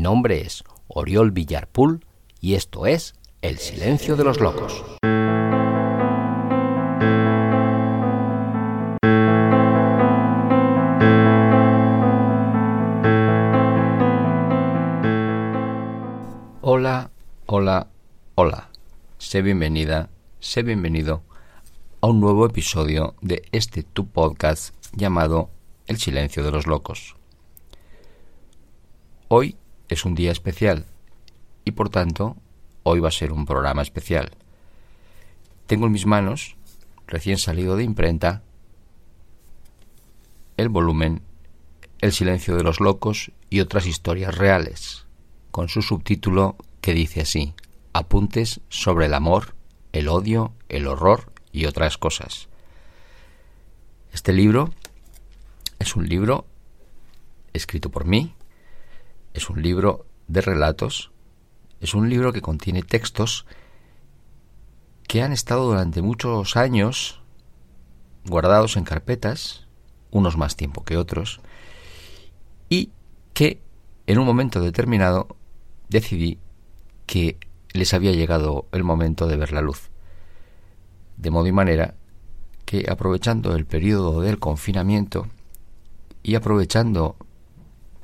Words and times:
Mi 0.00 0.04
nombre 0.04 0.40
es 0.40 0.64
Oriol 0.88 1.30
Villarpool 1.30 2.06
y 2.40 2.54
esto 2.54 2.86
es 2.86 3.12
El 3.42 3.58
Silencio 3.58 4.16
de 4.16 4.24
los 4.24 4.40
Locos. 4.40 4.82
Hola, 16.62 17.10
hola, 17.44 17.86
hola. 18.36 18.70
Sé 19.18 19.42
bienvenida, 19.42 20.08
sé 20.38 20.62
bienvenido 20.62 21.22
a 22.00 22.06
un 22.06 22.20
nuevo 22.20 22.46
episodio 22.46 23.16
de 23.20 23.42
este 23.52 23.82
tu 23.82 24.06
podcast 24.06 24.74
llamado 24.94 25.50
El 25.86 25.98
silencio 25.98 26.42
de 26.42 26.52
los 26.52 26.66
locos. 26.66 27.16
Hoy 29.28 29.58
es 29.90 30.04
un 30.04 30.14
día 30.14 30.32
especial 30.32 30.86
y 31.64 31.72
por 31.72 31.90
tanto 31.90 32.36
hoy 32.84 33.00
va 33.00 33.08
a 33.08 33.12
ser 33.12 33.32
un 33.32 33.44
programa 33.44 33.82
especial. 33.82 34.30
Tengo 35.66 35.86
en 35.86 35.92
mis 35.92 36.06
manos, 36.06 36.56
recién 37.06 37.38
salido 37.38 37.76
de 37.76 37.84
imprenta, 37.84 38.42
el 40.56 40.68
volumen 40.68 41.22
El 42.00 42.12
silencio 42.12 42.56
de 42.56 42.62
los 42.62 42.80
locos 42.80 43.32
y 43.50 43.60
otras 43.60 43.86
historias 43.86 44.36
reales, 44.36 45.06
con 45.50 45.68
su 45.68 45.82
subtítulo 45.82 46.56
que 46.80 46.94
dice 46.94 47.20
así, 47.20 47.54
Apuntes 47.92 48.60
sobre 48.68 49.06
el 49.06 49.14
amor, 49.14 49.54
el 49.92 50.08
odio, 50.08 50.52
el 50.68 50.86
horror 50.86 51.32
y 51.52 51.66
otras 51.66 51.98
cosas. 51.98 52.48
Este 54.12 54.32
libro 54.32 54.72
es 55.78 55.96
un 55.96 56.08
libro 56.08 56.46
escrito 57.52 57.90
por 57.90 58.04
mí, 58.04 58.34
es 59.34 59.50
un 59.50 59.62
libro 59.62 60.06
de 60.28 60.40
relatos, 60.40 61.10
es 61.80 61.94
un 61.94 62.08
libro 62.08 62.32
que 62.32 62.42
contiene 62.42 62.82
textos 62.82 63.46
que 65.06 65.22
han 65.22 65.32
estado 65.32 65.66
durante 65.66 66.02
muchos 66.02 66.56
años 66.56 67.20
guardados 68.26 68.76
en 68.76 68.84
carpetas, 68.84 69.66
unos 70.10 70.36
más 70.36 70.56
tiempo 70.56 70.84
que 70.84 70.96
otros, 70.96 71.40
y 72.68 72.90
que 73.32 73.60
en 74.06 74.18
un 74.18 74.26
momento 74.26 74.60
determinado 74.60 75.36
decidí 75.88 76.38
que 77.06 77.38
les 77.72 77.94
había 77.94 78.12
llegado 78.12 78.66
el 78.72 78.84
momento 78.84 79.26
de 79.26 79.36
ver 79.36 79.52
la 79.52 79.62
luz. 79.62 79.90
De 81.16 81.30
modo 81.30 81.46
y 81.46 81.52
manera 81.52 81.94
que 82.64 82.86
aprovechando 82.88 83.56
el 83.56 83.66
periodo 83.66 84.20
del 84.20 84.38
confinamiento 84.38 85.26
y 86.22 86.34
aprovechando 86.34 87.16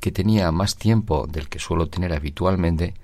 que 0.07 0.13
tenía 0.13 0.53
más 0.53 0.77
tiempo 0.77 1.27
del 1.27 1.49
que 1.49 1.59
suelo 1.59 1.89
tener 1.89 2.13
habitualmente, 2.13 2.95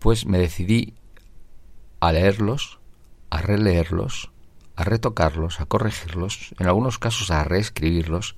pues 0.00 0.26
me 0.26 0.36
decidí 0.36 0.94
a 2.00 2.10
leerlos, 2.10 2.80
a 3.30 3.40
releerlos, 3.42 4.32
a 4.74 4.82
retocarlos, 4.82 5.60
a 5.60 5.66
corregirlos, 5.66 6.52
en 6.58 6.66
algunos 6.66 6.98
casos 6.98 7.30
a 7.30 7.44
reescribirlos, 7.44 8.34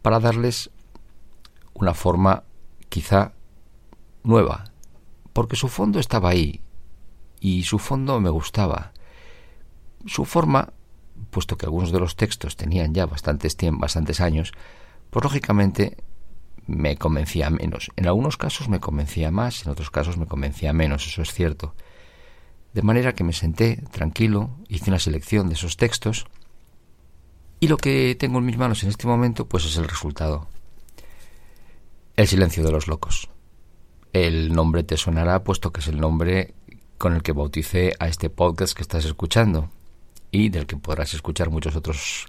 para 0.00 0.18
darles 0.18 0.70
una 1.74 1.92
forma 1.92 2.44
quizá 2.88 3.34
nueva, 4.22 4.72
porque 5.34 5.56
su 5.56 5.68
fondo 5.68 6.00
estaba 6.00 6.30
ahí 6.30 6.62
y 7.38 7.64
su 7.64 7.78
fondo 7.78 8.18
me 8.18 8.30
gustaba. 8.30 8.92
Su 10.06 10.24
forma, 10.24 10.72
puesto 11.28 11.58
que 11.58 11.66
algunos 11.66 11.92
de 11.92 12.00
los 12.00 12.16
textos 12.16 12.56
tenían 12.56 12.94
ya 12.94 13.04
bastantes, 13.04 13.54
bastantes 13.72 14.22
años, 14.22 14.54
pues 15.10 15.24
lógicamente 15.24 15.96
me 16.66 16.96
convencía 16.96 17.50
menos. 17.50 17.90
En 17.96 18.06
algunos 18.06 18.36
casos 18.36 18.68
me 18.68 18.80
convencía 18.80 19.30
más, 19.30 19.64
en 19.64 19.72
otros 19.72 19.90
casos 19.90 20.18
me 20.18 20.26
convencía 20.26 20.72
menos, 20.72 21.06
eso 21.06 21.22
es 21.22 21.32
cierto. 21.32 21.74
De 22.74 22.82
manera 22.82 23.14
que 23.14 23.24
me 23.24 23.32
senté 23.32 23.82
tranquilo, 23.90 24.50
hice 24.68 24.90
una 24.90 24.98
selección 24.98 25.48
de 25.48 25.54
esos 25.54 25.76
textos 25.76 26.26
y 27.58 27.68
lo 27.68 27.76
que 27.78 28.16
tengo 28.18 28.38
en 28.38 28.46
mis 28.46 28.58
manos 28.58 28.82
en 28.82 28.90
este 28.90 29.06
momento 29.06 29.48
pues 29.48 29.64
es 29.64 29.76
el 29.78 29.88
resultado. 29.88 30.46
El 32.16 32.28
silencio 32.28 32.62
de 32.62 32.70
los 32.70 32.86
locos. 32.86 33.30
El 34.12 34.52
nombre 34.52 34.84
te 34.84 34.96
sonará 34.96 35.42
puesto 35.42 35.72
que 35.72 35.80
es 35.80 35.88
el 35.88 35.98
nombre 35.98 36.54
con 36.98 37.14
el 37.14 37.22
que 37.22 37.32
bauticé 37.32 37.94
a 37.98 38.08
este 38.08 38.28
podcast 38.28 38.76
que 38.76 38.82
estás 38.82 39.04
escuchando 39.04 39.70
y 40.30 40.50
del 40.50 40.66
que 40.66 40.76
podrás 40.76 41.14
escuchar 41.14 41.50
muchos 41.50 41.76
otros 41.76 42.26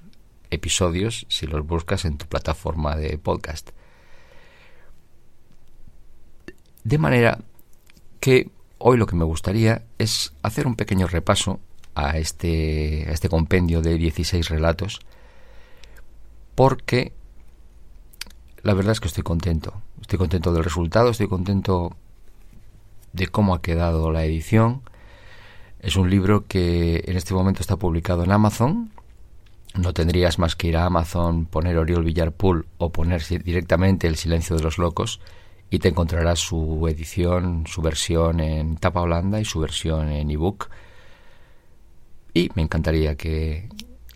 episodios 0.51 1.25
si 1.29 1.47
los 1.47 1.65
buscas 1.65 2.05
en 2.05 2.17
tu 2.17 2.25
plataforma 2.25 2.95
de 2.95 3.17
podcast. 3.17 3.69
De 6.83 6.97
manera 6.97 7.39
que 8.19 8.49
hoy 8.77 8.97
lo 8.97 9.05
que 9.05 9.15
me 9.15 9.25
gustaría 9.25 9.83
es 9.97 10.33
hacer 10.41 10.67
un 10.67 10.75
pequeño 10.75 11.07
repaso 11.07 11.59
a 11.95 12.17
este, 12.17 13.05
a 13.07 13.11
este 13.11 13.29
compendio 13.29 13.81
de 13.81 13.97
16 13.97 14.49
relatos 14.49 14.99
porque 16.55 17.13
la 18.63 18.73
verdad 18.73 18.91
es 18.91 18.99
que 18.99 19.07
estoy 19.07 19.23
contento. 19.23 19.81
Estoy 20.01 20.17
contento 20.17 20.51
del 20.51 20.63
resultado, 20.63 21.09
estoy 21.09 21.27
contento 21.27 21.95
de 23.13 23.27
cómo 23.27 23.53
ha 23.53 23.61
quedado 23.61 24.11
la 24.11 24.25
edición. 24.25 24.81
Es 25.79 25.95
un 25.95 26.09
libro 26.09 26.45
que 26.47 27.03
en 27.05 27.15
este 27.15 27.33
momento 27.33 27.61
está 27.61 27.77
publicado 27.77 28.23
en 28.23 28.31
Amazon. 28.31 28.91
No 29.75 29.93
tendrías 29.93 30.39
más 30.39 30.55
que 30.55 30.67
ir 30.67 30.77
a 30.77 30.85
Amazon, 30.85 31.45
poner 31.45 31.77
Oriol 31.77 32.03
Villarpool 32.03 32.65
o 32.77 32.91
poner 32.91 33.23
directamente 33.43 34.07
El 34.07 34.15
silencio 34.15 34.55
de 34.55 34.63
los 34.63 34.77
locos 34.77 35.19
y 35.69 35.79
te 35.79 35.89
encontrarás 35.89 36.39
su 36.39 36.87
edición, 36.87 37.65
su 37.67 37.81
versión 37.81 38.39
en 38.39 38.77
tapa 38.77 39.01
holanda 39.01 39.39
y 39.39 39.45
su 39.45 39.59
versión 39.59 40.09
en 40.09 40.31
ebook. 40.31 40.69
Y 42.33 42.49
me 42.55 42.63
encantaría 42.63 43.15
que 43.15 43.69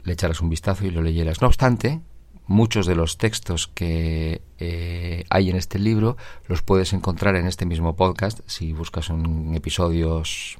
le 0.03 0.13
echaras 0.13 0.41
un 0.41 0.49
vistazo 0.49 0.85
y 0.85 0.91
lo 0.91 1.01
leyeras. 1.01 1.41
No 1.41 1.47
obstante, 1.47 2.01
muchos 2.47 2.85
de 2.85 2.95
los 2.95 3.17
textos 3.17 3.67
que 3.67 4.41
eh, 4.59 5.23
hay 5.29 5.49
en 5.49 5.55
este 5.55 5.79
libro 5.79 6.17
los 6.47 6.61
puedes 6.61 6.93
encontrar 6.93 7.35
en 7.35 7.47
este 7.47 7.65
mismo 7.65 7.95
podcast 7.95 8.39
si 8.47 8.73
buscas 8.73 9.09
en 9.09 9.55
episodios 9.55 10.57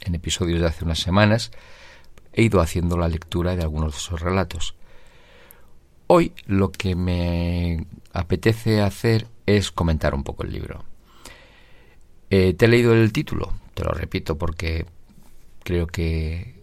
en 0.00 0.14
episodios 0.14 0.60
de 0.60 0.66
hace 0.66 0.84
unas 0.84 0.98
semanas 0.98 1.50
he 2.34 2.42
ido 2.42 2.60
haciendo 2.60 2.98
la 2.98 3.08
lectura 3.08 3.56
de 3.56 3.62
algunos 3.62 3.92
de 3.92 3.98
esos 3.98 4.20
relatos 4.20 4.74
hoy 6.06 6.32
lo 6.46 6.70
que 6.70 6.94
me 6.94 7.86
apetece 8.12 8.82
hacer 8.82 9.26
es 9.46 9.72
comentar 9.72 10.14
un 10.14 10.24
poco 10.24 10.42
el 10.42 10.52
libro 10.52 10.84
eh, 12.30 12.52
te 12.52 12.66
he 12.66 12.68
leído 12.68 12.92
el 12.92 13.12
título 13.12 13.54
te 13.72 13.84
lo 13.84 13.92
repito 13.92 14.36
porque 14.36 14.84
creo 15.62 15.86
que 15.86 16.54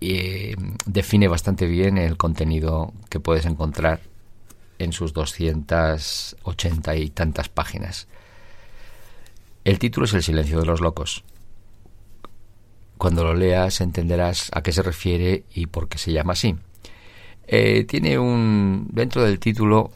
eh, 0.00 0.54
define 0.84 1.28
bastante 1.28 1.66
bien 1.66 1.96
el 1.96 2.16
contenido 2.18 2.92
que 3.08 3.20
puedes 3.20 3.46
encontrar 3.46 4.00
en 4.78 4.92
sus 4.92 5.12
280 5.14 6.96
y 6.96 7.10
tantas 7.10 7.48
páginas. 7.48 8.06
El 9.64 9.78
título 9.78 10.04
es 10.04 10.12
El 10.12 10.22
silencio 10.22 10.60
de 10.60 10.66
los 10.66 10.80
locos. 10.80 11.24
Cuando 13.04 13.22
lo 13.22 13.34
leas 13.34 13.82
entenderás 13.82 14.48
a 14.54 14.62
qué 14.62 14.72
se 14.72 14.80
refiere 14.80 15.44
y 15.52 15.66
por 15.66 15.90
qué 15.90 15.98
se 15.98 16.10
llama 16.10 16.32
así. 16.32 16.56
Eh, 17.46 17.84
tiene 17.84 18.18
un 18.18 18.88
dentro 18.92 19.22
del 19.22 19.38
título 19.38 19.92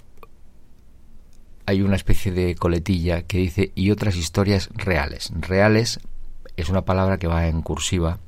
hay 1.64 1.80
una 1.80 1.96
especie 1.96 2.32
de 2.32 2.54
coletilla 2.54 3.22
que 3.22 3.38
dice 3.38 3.72
y 3.74 3.92
otras 3.92 4.14
historias 4.14 4.68
reales. 4.74 5.32
Reales 5.34 6.00
es 6.58 6.68
una 6.68 6.84
palabra 6.84 7.16
que 7.16 7.28
va 7.28 7.46
en 7.46 7.62
cursiva 7.62 8.18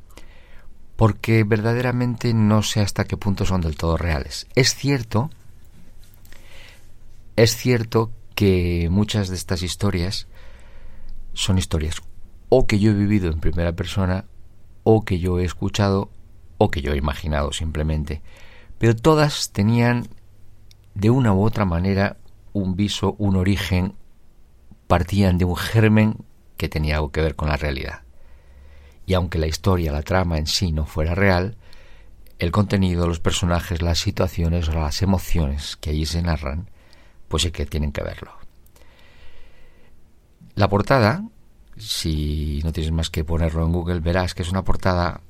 porque 0.97 1.45
verdaderamente 1.45 2.33
no 2.33 2.63
sé 2.63 2.81
hasta 2.81 3.05
qué 3.05 3.19
punto 3.19 3.45
son 3.45 3.61
del 3.61 3.77
todo 3.77 3.99
reales. 3.99 4.47
Es 4.55 4.75
cierto, 4.75 5.29
es 7.37 7.55
cierto 7.55 8.13
que 8.35 8.89
muchas 8.91 9.29
de 9.29 9.37
estas 9.37 9.63
historias 9.63 10.27
son 11.35 11.59
historias 11.59 11.97
o 12.49 12.67
que 12.67 12.79
yo 12.79 12.93
he 12.93 12.95
vivido 12.95 13.31
en 13.31 13.41
primera 13.41 13.73
persona, 13.73 14.25
o 14.83 15.05
que 15.05 15.19
yo 15.19 15.39
he 15.39 15.45
escuchado, 15.45 16.11
o 16.59 16.71
que 16.71 16.83
yo 16.83 16.93
he 16.93 16.97
imaginado 16.97 17.53
simplemente. 17.53 18.23
Pero 18.79 18.97
todas 18.97 19.51
tenían 19.51 20.09
de 20.95 21.11
una 21.11 21.33
u 21.33 21.45
otra 21.45 21.65
manera 21.65 22.17
un 22.53 22.77
viso, 22.77 23.15
un 23.19 23.37
origen, 23.37 23.95
partían 24.87 25.39
de 25.39 25.45
un 25.45 25.57
germen 25.57 26.17
que 26.57 26.69
tenía 26.69 26.97
algo 26.97 27.13
que 27.13 27.23
ver 27.23 27.37
con 27.37 27.49
la 27.49 27.57
realidad 27.57 28.03
y 29.11 29.15
aunque 29.15 29.41
la 29.41 29.49
historia, 29.49 29.91
la 29.91 30.03
trama 30.03 30.39
en 30.39 30.47
sí 30.47 30.71
no 30.71 30.87
fuera 30.87 31.17
real, 31.17 31.57
el 32.39 32.53
contenido, 32.53 33.09
los 33.09 33.19
personajes, 33.19 33.83
las 33.83 33.99
situaciones 33.99 34.69
o 34.69 34.73
las 34.73 35.03
emociones 35.03 35.75
que 35.75 35.91
allí 35.91 36.07
se 36.07 36.23
narran, 36.23 36.71
pues 37.27 37.43
sí 37.43 37.51
que 37.51 37.67
tienen 37.67 37.91
que 37.91 38.05
verlo. 38.05 38.31
La 40.55 40.69
portada, 40.69 41.25
si 41.81 42.61
no 42.63 42.73
tienes 42.73 42.93
más 42.93 43.11
que 43.11 43.25
ponerlo 43.25 43.65
en 43.65 43.73
Google, 43.73 44.01
verás 44.01 44.35
que 44.35 44.43
es 44.43 44.51
una 44.51 44.65
portada 44.65 45.23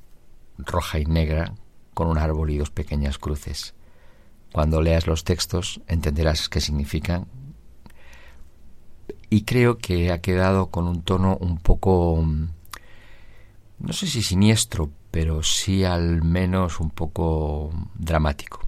roja 0.59 0.99
y 0.99 1.07
negra 1.07 1.55
con 1.95 2.09
un 2.09 2.19
árbol 2.19 2.51
y 2.51 2.59
dos 2.59 2.71
pequeñas 2.71 3.19
cruces. 3.19 3.75
Cuando 4.53 4.83
leas 4.83 5.07
los 5.07 5.25
textos 5.25 5.81
entenderás 5.87 6.49
qué 6.49 6.61
significan, 6.61 7.27
y 9.31 9.43
creo 9.43 9.79
que 9.79 10.11
ha 10.11 10.21
quedado 10.21 10.71
con 10.71 10.89
un 10.89 11.03
tono 11.03 11.37
un 11.41 11.59
poco, 11.59 12.25
no 13.79 13.93
sé 13.93 14.09
si 14.09 14.23
siniestro, 14.23 14.91
pero 15.13 15.45
sí 15.45 15.85
al 15.85 16.23
menos 16.25 16.81
un 16.81 16.91
poco 16.91 17.71
dramático. 17.95 18.61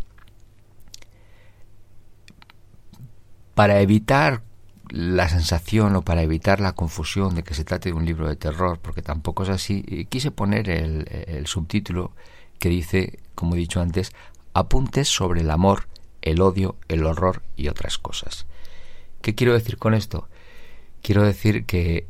Para 3.54 3.80
evitar 3.80 4.44
la 4.92 5.26
sensación 5.30 5.96
o 5.96 6.02
para 6.02 6.20
evitar 6.20 6.60
la 6.60 6.74
confusión 6.74 7.34
de 7.34 7.42
que 7.42 7.54
se 7.54 7.64
trate 7.64 7.88
de 7.88 7.94
un 7.94 8.04
libro 8.04 8.28
de 8.28 8.36
terror, 8.36 8.78
porque 8.78 9.00
tampoco 9.00 9.42
es 9.42 9.48
así, 9.48 9.82
eh, 9.88 10.04
quise 10.04 10.30
poner 10.30 10.68
el, 10.68 11.46
subtítulo 11.46 12.12
que 12.58 12.68
dice, 12.68 13.18
como 13.34 13.54
he 13.54 13.58
dicho 13.58 13.80
antes, 13.80 14.12
apuntes 14.52 15.08
sobre 15.08 15.40
el 15.40 15.50
amor, 15.50 15.88
el 16.20 16.42
odio, 16.42 16.76
el 16.88 17.06
horror 17.06 17.42
y 17.56 17.68
otras 17.68 17.96
cosas. 17.96 18.44
¿Qué 19.22 19.34
quiero 19.34 19.54
decir 19.54 19.78
con 19.78 19.94
esto? 19.94 20.28
Quiero 21.00 21.22
decir 21.22 21.64
que 21.64 22.06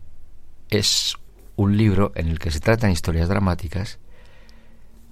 es 0.68 1.16
un 1.54 1.76
libro 1.76 2.10
en 2.16 2.26
el 2.26 2.40
que 2.40 2.50
se 2.50 2.58
tratan 2.58 2.90
historias 2.90 3.28
dramáticas, 3.28 4.00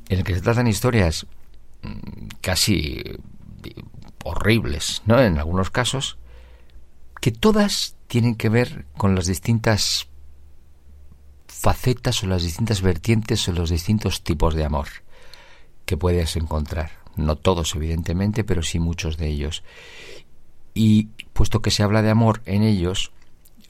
en 0.08 0.18
el 0.18 0.24
que 0.24 0.34
se 0.34 0.40
tratan 0.40 0.66
historias 0.66 1.24
mm, 1.82 2.26
casi 2.40 3.00
horribles, 4.24 5.02
¿no? 5.06 5.20
En 5.20 5.38
algunos 5.38 5.70
casos, 5.70 6.18
que 7.20 7.32
todas 7.32 7.96
tienen 8.06 8.34
que 8.34 8.48
ver 8.48 8.86
con 8.96 9.14
las 9.14 9.26
distintas 9.26 10.08
facetas 11.46 12.22
o 12.22 12.26
las 12.26 12.42
distintas 12.42 12.80
vertientes 12.80 13.46
o 13.48 13.52
los 13.52 13.70
distintos 13.70 14.22
tipos 14.22 14.54
de 14.54 14.64
amor 14.64 14.88
que 15.84 15.96
puedes 15.96 16.36
encontrar. 16.36 16.92
No 17.16 17.36
todos, 17.36 17.74
evidentemente, 17.74 18.44
pero 18.44 18.62
sí 18.62 18.78
muchos 18.78 19.16
de 19.18 19.28
ellos. 19.28 19.62
Y 20.72 21.06
puesto 21.32 21.60
que 21.60 21.70
se 21.70 21.82
habla 21.82 22.00
de 22.02 22.10
amor 22.10 22.40
en 22.46 22.62
ellos, 22.62 23.12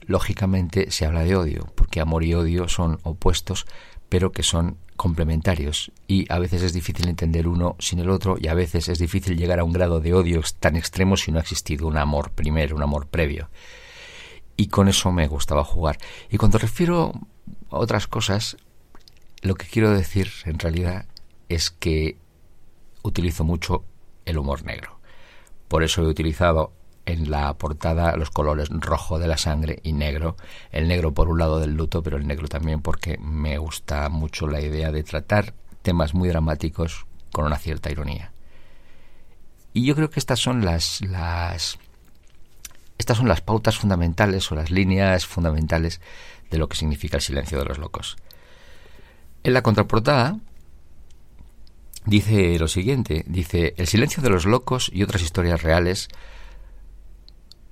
lógicamente 0.05 0.91
se 0.91 1.05
habla 1.05 1.23
de 1.23 1.35
odio, 1.35 1.71
porque 1.75 1.99
amor 1.99 2.23
y 2.23 2.33
odio 2.33 2.69
son 2.69 2.99
opuestos, 3.03 3.65
pero 4.07 4.31
que 4.31 4.43
son 4.43 4.77
complementarios 5.01 5.91
y 6.07 6.31
a 6.31 6.37
veces 6.37 6.61
es 6.61 6.73
difícil 6.73 7.09
entender 7.09 7.47
uno 7.47 7.75
sin 7.79 7.97
el 7.97 8.11
otro 8.11 8.37
y 8.39 8.49
a 8.49 8.53
veces 8.53 8.87
es 8.87 8.99
difícil 8.99 9.35
llegar 9.35 9.59
a 9.59 9.63
un 9.63 9.73
grado 9.73 9.99
de 9.99 10.13
odio 10.13 10.43
tan 10.59 10.75
extremo 10.75 11.17
si 11.17 11.31
no 11.31 11.39
ha 11.39 11.41
existido 11.41 11.87
un 11.87 11.97
amor 11.97 12.29
primero, 12.29 12.75
un 12.75 12.83
amor 12.83 13.07
previo. 13.07 13.49
Y 14.57 14.67
con 14.67 14.87
eso 14.87 15.11
me 15.11 15.27
gustaba 15.27 15.63
jugar. 15.63 15.97
Y 16.29 16.37
cuando 16.37 16.59
refiero 16.59 17.13
a 17.71 17.77
otras 17.79 18.05
cosas, 18.05 18.57
lo 19.41 19.55
que 19.55 19.65
quiero 19.65 19.89
decir 19.89 20.29
en 20.45 20.59
realidad 20.59 21.07
es 21.49 21.71
que 21.71 22.19
utilizo 23.01 23.43
mucho 23.43 23.83
el 24.25 24.37
humor 24.37 24.63
negro. 24.65 24.99
Por 25.67 25.81
eso 25.81 26.03
he 26.03 26.07
utilizado 26.07 26.73
en 27.05 27.31
la 27.31 27.53
portada 27.55 28.15
los 28.15 28.29
colores 28.29 28.69
rojo 28.69 29.19
de 29.19 29.27
la 29.27 29.37
sangre 29.37 29.79
y 29.83 29.93
negro. 29.93 30.37
El 30.71 30.87
negro 30.87 31.13
por 31.13 31.29
un 31.29 31.39
lado 31.39 31.59
del 31.59 31.73
luto, 31.73 32.03
pero 32.03 32.17
el 32.17 32.27
negro 32.27 32.47
también 32.47 32.81
porque 32.81 33.17
me 33.17 33.57
gusta 33.57 34.09
mucho 34.09 34.47
la 34.47 34.61
idea 34.61 34.91
de 34.91 35.03
tratar 35.03 35.53
temas 35.81 36.13
muy 36.13 36.29
dramáticos 36.29 37.05
con 37.31 37.45
una 37.45 37.57
cierta 37.57 37.91
ironía. 37.91 38.31
Y 39.73 39.85
yo 39.85 39.95
creo 39.95 40.09
que 40.09 40.19
estas 40.19 40.39
son 40.39 40.65
las, 40.65 41.01
las 41.01 41.79
estas 42.97 43.17
son 43.17 43.27
las 43.27 43.41
pautas 43.41 43.77
fundamentales 43.77 44.51
o 44.51 44.55
las 44.55 44.69
líneas 44.69 45.25
fundamentales 45.25 46.01
de 46.49 46.57
lo 46.57 46.67
que 46.67 46.77
significa 46.77 47.17
el 47.17 47.23
silencio 47.23 47.57
de 47.57 47.65
los 47.65 47.79
locos. 47.79 48.17
En 49.43 49.53
la 49.53 49.63
contraportada 49.63 50.37
dice 52.05 52.59
lo 52.59 52.67
siguiente, 52.67 53.23
dice, 53.27 53.73
El 53.77 53.87
silencio 53.87 54.21
de 54.21 54.29
los 54.29 54.45
locos 54.45 54.89
y 54.93 55.03
otras 55.03 55.23
historias 55.23 55.63
reales 55.63 56.09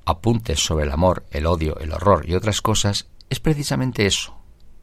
apuntes 0.10 0.60
sobre 0.64 0.86
el 0.86 0.92
amor, 0.92 1.26
el 1.32 1.46
odio, 1.46 1.80
el 1.80 1.92
horror 1.92 2.28
y 2.28 2.36
otras 2.36 2.62
cosas, 2.62 3.08
es 3.30 3.40
precisamente 3.40 4.06
eso, 4.06 4.36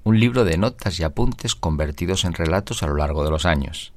un 0.04 0.20
libro 0.20 0.44
de 0.44 0.56
notas 0.56 1.00
y 1.00 1.02
apuntes 1.02 1.54
convertidos 1.54 2.24
en 2.24 2.32
relatos 2.32 2.82
a 2.82 2.86
lo 2.86 2.96
largo 2.96 3.24
de 3.24 3.30
los 3.30 3.44
años. 3.44 3.92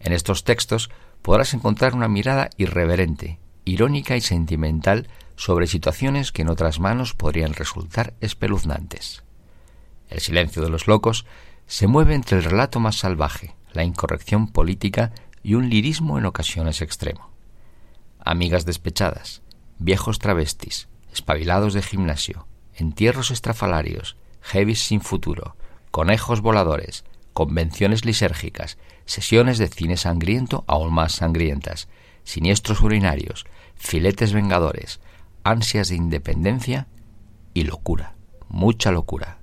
En 0.00 0.12
estos 0.12 0.44
textos 0.44 0.90
podrás 1.22 1.54
encontrar 1.54 1.94
una 1.94 2.08
mirada 2.08 2.50
irreverente, 2.56 3.38
irónica 3.64 4.16
y 4.16 4.20
sentimental 4.20 5.08
sobre 5.36 5.66
situaciones 5.66 6.32
que 6.32 6.42
en 6.42 6.50
otras 6.50 6.80
manos 6.80 7.14
podrían 7.14 7.54
resultar 7.54 8.14
espeluznantes. 8.20 9.22
El 10.10 10.20
silencio 10.20 10.62
de 10.62 10.68
los 10.68 10.86
locos 10.86 11.26
se 11.66 11.86
mueve 11.86 12.14
entre 12.14 12.38
el 12.38 12.44
relato 12.44 12.80
más 12.80 12.96
salvaje, 12.96 13.54
la 13.72 13.84
incorrección 13.84 14.48
política 14.48 15.12
y 15.42 15.54
un 15.54 15.70
lirismo 15.70 16.18
en 16.18 16.26
ocasiones 16.26 16.82
extremo. 16.82 17.30
Amigas 18.18 18.64
despechadas, 18.64 19.42
viejos 19.78 20.18
travestis, 20.18 20.88
espabilados 21.12 21.74
de 21.74 21.82
gimnasio, 21.82 22.46
entierros 22.74 23.30
estrafalarios, 23.30 24.16
heavies 24.40 24.82
sin 24.82 25.00
futuro, 25.00 25.56
conejos 25.90 26.40
voladores, 26.40 27.04
convenciones 27.32 28.04
lisérgicas, 28.04 28.78
sesiones 29.06 29.58
de 29.58 29.68
cine 29.68 29.96
sangriento 29.96 30.64
aún 30.66 30.92
más 30.92 31.12
sangrientas, 31.12 31.88
siniestros 32.24 32.80
urinarios, 32.80 33.44
filetes 33.74 34.32
vengadores, 34.32 35.00
ansias 35.42 35.88
de 35.88 35.96
independencia 35.96 36.86
y 37.52 37.64
locura, 37.64 38.14
mucha 38.48 38.90
locura. 38.90 39.38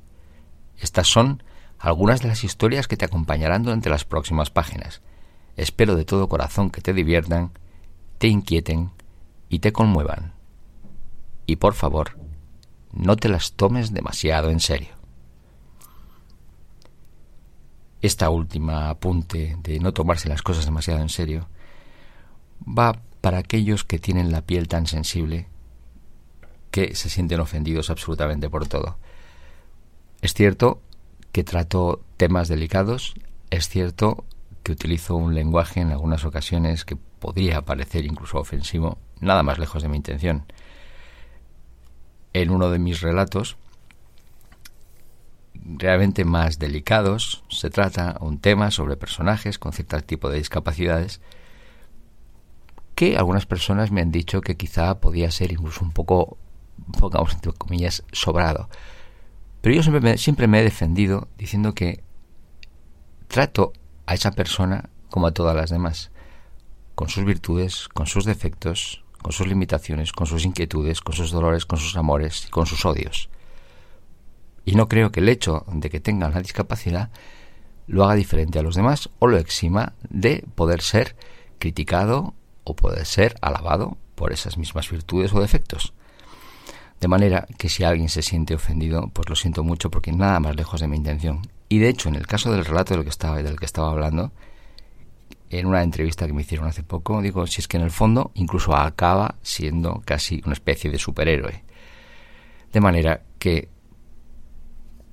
Estas 0.80 1.08
son 1.08 1.44
algunas 1.78 2.22
de 2.22 2.28
las 2.28 2.44
historias 2.44 2.88
que 2.88 2.98
te 2.98 3.06
acompañarán 3.06 3.64
durante 3.64 3.90
las 3.90 4.06
próximas 4.06 4.50
páginas. 4.50 5.02
Espero 5.58 5.96
de 5.96 6.06
todo 6.06 6.28
corazón 6.28 6.70
que 6.70 6.82
te 6.82 6.94
diviertan, 6.94 7.52
te 8.18 8.28
inquieten 8.28 8.92
y 9.52 9.60
te 9.60 9.74
conmuevan. 9.74 10.34
Y 11.46 11.58
por 11.58 11.74
favor, 11.74 12.18
no 12.94 13.18
te 13.18 13.28
las 13.28 13.52
tomes 13.52 13.94
demasiado 13.94 14.50
en 14.50 14.62
serio. 14.62 14.96
Esta 18.02 18.30
última 18.30 18.90
apunte 18.90 19.58
de 19.62 19.80
no 19.80 19.94
tomarse 19.94 20.30
las 20.30 20.42
cosas 20.42 20.66
demasiado 20.66 21.02
en 21.02 21.10
serio 21.10 21.50
va 22.66 23.02
para 23.20 23.40
aquellos 23.40 23.84
que 23.84 24.00
tienen 24.00 24.32
la 24.32 24.42
piel 24.42 24.70
tan 24.70 24.88
sensible 24.88 25.48
que 26.72 26.96
se 26.96 27.10
sienten 27.10 27.42
ofendidos 27.42 27.90
absolutamente 27.90 28.50
por 28.50 28.68
todo. 28.68 28.98
Es 30.22 30.34
cierto 30.34 30.82
que 31.34 31.44
trato 31.44 32.02
temas 32.16 32.48
delicados, 32.48 33.16
es 33.50 33.68
cierto 33.68 34.24
que 34.64 34.72
utilizo 34.72 35.16
un 35.16 35.36
lenguaje 35.36 35.82
en 35.82 35.92
algunas 35.92 36.24
ocasiones 36.24 36.86
que 36.86 36.96
podría 36.96 37.64
parecer 37.64 38.06
incluso 38.06 38.40
ofensivo, 38.40 38.98
nada 39.22 39.44
más 39.44 39.60
lejos 39.60 39.82
de 39.82 39.90
mi 39.90 39.98
intención. 39.98 40.46
En 42.34 42.50
uno 42.50 42.70
de 42.70 42.80
mis 42.80 43.02
relatos, 43.02 43.58
realmente 45.54 46.26
más 46.26 46.60
delicados, 46.60 47.44
se 47.50 47.70
trata 47.70 48.18
un 48.20 48.40
tema 48.40 48.72
sobre 48.72 48.98
personajes 48.98 49.60
con 49.60 49.74
cierto 49.74 50.02
tipo 50.02 50.30
de 50.30 50.38
discapacidades 50.38 51.22
que 52.96 53.18
algunas 53.18 53.46
personas 53.46 53.92
me 53.92 54.02
han 54.02 54.12
dicho 54.12 54.42
que 54.42 54.58
quizá 54.58 55.00
podía 55.00 55.32
ser 55.32 55.52
incluso 55.52 55.84
un 55.84 55.92
poco, 55.92 56.38
pongamos 57.00 57.34
entre 57.34 57.52
comillas, 57.54 58.04
sobrado. 58.12 58.70
Pero 59.62 59.76
yo 59.76 59.84
siempre 59.84 60.18
siempre 60.18 60.48
me 60.48 60.60
he 60.60 60.64
defendido 60.64 61.28
diciendo 61.38 61.74
que 61.74 62.04
trato 63.28 63.74
a 64.06 64.14
esa 64.14 64.32
persona 64.32 64.90
como 65.10 65.28
a 65.28 65.32
todas 65.32 65.56
las 65.56 65.70
demás, 65.70 66.12
con 66.96 67.10
sus 67.10 67.26
virtudes, 67.26 67.88
con 67.88 68.08
sus 68.08 68.26
defectos, 68.26 69.04
con 69.22 69.32
sus 69.32 69.48
limitaciones, 69.48 70.12
con 70.12 70.28
sus 70.28 70.46
inquietudes, 70.46 71.02
con 71.02 71.16
sus 71.16 71.32
dolores, 71.32 71.66
con 71.66 71.80
sus 71.80 71.96
amores, 71.96 72.48
con 72.50 72.66
sus 72.66 72.86
odios. 72.86 73.30
Y 74.66 74.76
no 74.76 74.88
creo 74.88 75.12
que 75.12 75.20
el 75.20 75.30
hecho 75.30 75.66
de 75.72 75.90
que 75.90 76.00
tenga 76.00 76.28
una 76.28 76.42
discapacidad 76.42 77.10
lo 77.88 78.04
haga 78.04 78.16
diferente 78.16 78.60
a 78.60 78.64
los 78.64 78.76
demás 78.76 79.10
o 79.20 79.28
lo 79.28 79.38
exima 79.38 79.94
de 80.10 80.46
poder 80.56 80.82
ser 80.82 81.16
criticado 81.60 82.34
o 82.64 82.76
poder 82.76 83.06
ser 83.06 83.36
alabado 83.42 83.98
por 84.16 84.32
esas 84.32 84.58
mismas 84.58 84.90
virtudes 84.90 85.34
o 85.34 85.42
defectos. 85.42 85.94
De 87.00 87.08
manera 87.08 87.48
que 87.58 87.70
si 87.70 87.84
alguien 87.84 88.10
se 88.10 88.22
siente 88.22 88.54
ofendido, 88.54 89.10
pues 89.14 89.28
lo 89.28 89.36
siento 89.36 89.64
mucho 89.64 89.90
porque 89.90 90.12
nada 90.12 90.40
más 90.40 90.56
lejos 90.56 90.82
de 90.82 90.88
mi 90.88 90.98
intención. 90.98 91.42
Y 91.68 91.80
de 91.80 91.90
hecho, 91.90 92.10
en 92.10 92.16
el 92.16 92.28
caso 92.28 92.52
del 92.52 92.64
relato 92.64 92.94
del 92.94 93.04
que 93.04 93.10
estaba, 93.10 93.42
del 93.42 93.60
que 93.60 93.66
estaba 93.66 93.90
hablando, 93.90 94.32
en 95.52 95.68
una 95.68 95.84
entrevista 95.84 96.26
que 96.26 96.34
me 96.34 96.42
hicieron 96.42 96.68
hace 96.68 96.84
poco, 96.84 97.22
digo, 97.22 97.46
si 97.46 97.62
es 97.62 97.68
que 97.68 97.78
en 97.78 97.84
el 97.84 97.92
fondo 97.92 98.32
incluso 98.36 98.76
acaba 98.76 99.36
siendo 99.42 100.02
casi 100.06 100.42
una 100.46 100.54
especie 100.54 100.90
de 100.90 100.98
superhéroe. 100.98 101.64
De 102.72 102.80
manera 102.80 103.22
que, 103.38 103.68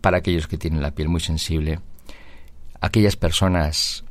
para 0.01 0.19
aquellos 0.19 0.47
que 0.47 0.59
tienen 0.59 0.81
la 0.81 0.95
piel 0.95 1.09
muy 1.09 1.21
sensible, 1.21 1.81
aquellas 2.81 3.17
personas 3.17 4.05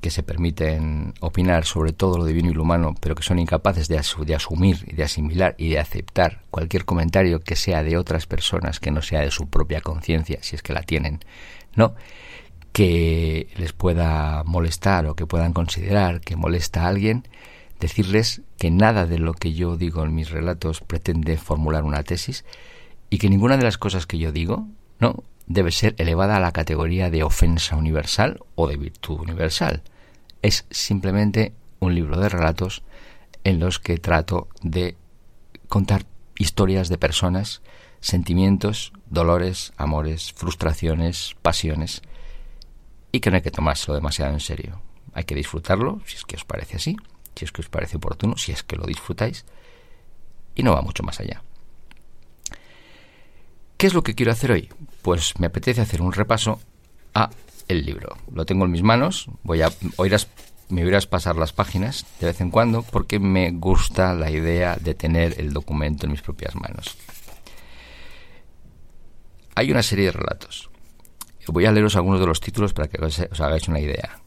que 0.00 0.10
se 0.10 0.22
permiten 0.22 1.14
opinar 1.20 1.64
sobre 1.64 1.92
todo 1.92 2.18
lo 2.18 2.24
divino 2.24 2.50
y 2.50 2.54
lo 2.54 2.62
humano, 2.62 2.94
pero 3.00 3.14
que 3.14 3.22
son 3.22 3.38
incapaces 3.38 3.86
de, 3.86 4.00
de 4.26 4.34
asumir 4.34 4.84
de 4.84 5.04
asimilar 5.04 5.54
y 5.58 5.70
de 5.70 5.78
aceptar 5.78 6.42
cualquier 6.50 6.84
comentario 6.84 7.40
que 7.40 7.54
sea 7.54 7.84
de 7.84 7.96
otras 7.96 8.26
personas, 8.26 8.80
que 8.80 8.90
no 8.90 9.00
sea 9.00 9.20
de 9.20 9.30
su 9.30 9.48
propia 9.48 9.80
conciencia, 9.80 10.38
si 10.42 10.56
es 10.56 10.62
que 10.62 10.72
la 10.72 10.82
tienen, 10.82 11.20
¿no? 11.76 11.94
Que 12.72 13.48
les 13.56 13.72
pueda 13.72 14.42
molestar 14.44 15.06
o 15.06 15.14
que 15.14 15.26
puedan 15.26 15.52
considerar 15.52 16.20
que 16.20 16.36
molesta 16.36 16.84
a 16.84 16.88
alguien, 16.88 17.28
decirles 17.80 18.42
que 18.58 18.70
nada 18.70 19.06
de 19.06 19.18
lo 19.18 19.34
que 19.34 19.52
yo 19.52 19.76
digo 19.76 20.04
en 20.04 20.14
mis 20.14 20.30
relatos 20.30 20.80
pretende 20.80 21.36
formular 21.36 21.84
una 21.84 22.02
tesis 22.02 22.44
y 23.10 23.18
que 23.18 23.28
ninguna 23.28 23.56
de 23.56 23.64
las 23.64 23.76
cosas 23.76 24.06
que 24.06 24.18
yo 24.18 24.32
digo, 24.32 24.66
no, 25.00 25.22
debe 25.46 25.70
ser 25.70 25.94
elevada 25.98 26.36
a 26.36 26.40
la 26.40 26.52
categoría 26.52 27.10
de 27.10 27.24
ofensa 27.24 27.76
universal 27.76 28.40
o 28.54 28.68
de 28.68 28.76
virtud 28.76 29.20
universal. 29.20 29.82
Es 30.40 30.64
simplemente 30.70 31.52
un 31.78 31.94
libro 31.94 32.18
de 32.18 32.28
relatos 32.28 32.82
en 33.44 33.58
los 33.58 33.78
que 33.80 33.98
trato 33.98 34.48
de 34.62 34.96
contar 35.68 36.06
historias 36.38 36.88
de 36.88 36.98
personas, 36.98 37.60
sentimientos, 38.00 38.92
dolores, 39.10 39.72
amores, 39.76 40.32
frustraciones, 40.32 41.36
pasiones, 41.42 42.02
y 43.12 43.20
que 43.20 43.30
no 43.30 43.36
hay 43.36 43.42
que 43.42 43.50
tomárselo 43.50 43.94
demasiado 43.94 44.32
en 44.32 44.40
serio. 44.40 44.80
Hay 45.12 45.24
que 45.24 45.34
disfrutarlo, 45.34 46.00
si 46.06 46.16
es 46.16 46.24
que 46.24 46.36
os 46.36 46.44
parece 46.44 46.76
así, 46.76 46.96
si 47.36 47.44
es 47.44 47.52
que 47.52 47.60
os 47.60 47.68
parece 47.68 47.98
oportuno, 47.98 48.36
si 48.36 48.50
es 48.50 48.62
que 48.62 48.76
lo 48.76 48.86
disfrutáis, 48.86 49.44
y 50.54 50.62
no 50.62 50.72
va 50.72 50.82
mucho 50.82 51.02
más 51.02 51.20
allá. 51.20 51.42
¿Qué 53.76 53.86
es 53.86 53.94
lo 53.94 54.02
que 54.02 54.14
quiero 54.14 54.32
hacer 54.32 54.52
hoy? 54.52 54.70
Pues 55.02 55.38
me 55.38 55.46
apetece 55.46 55.80
hacer 55.80 56.02
un 56.02 56.12
repaso 56.12 56.60
a 57.14 57.30
el 57.68 57.84
libro. 57.84 58.16
Lo 58.32 58.46
tengo 58.46 58.64
en 58.64 58.70
mis 58.70 58.82
manos, 58.82 59.26
voy 59.42 59.62
a 59.62 59.70
me 60.72 60.84
oirás 60.84 61.06
pasar 61.06 61.36
las 61.36 61.52
páginas 61.52 62.06
de 62.18 62.26
vez 62.26 62.40
en 62.40 62.50
cuando 62.50 62.82
porque 62.82 63.18
me 63.18 63.50
gusta 63.50 64.14
la 64.14 64.30
idea 64.30 64.76
de 64.76 64.94
tener 64.94 65.38
el 65.38 65.52
documento 65.52 66.06
en 66.06 66.12
mis 66.12 66.22
propias 66.22 66.54
manos. 66.54 66.96
Hay 69.54 69.70
una 69.70 69.82
serie 69.82 70.06
de 70.06 70.12
relatos. 70.12 70.71
Voy 71.48 71.66
a 71.66 71.72
leeros 71.72 71.96
algunos 71.96 72.20
de 72.20 72.26
los 72.26 72.40
títulos 72.40 72.72
para 72.72 72.88
que 72.88 73.04
os, 73.04 73.18
hagáis 73.40 73.68
una 73.68 73.80
idea. 73.80 74.20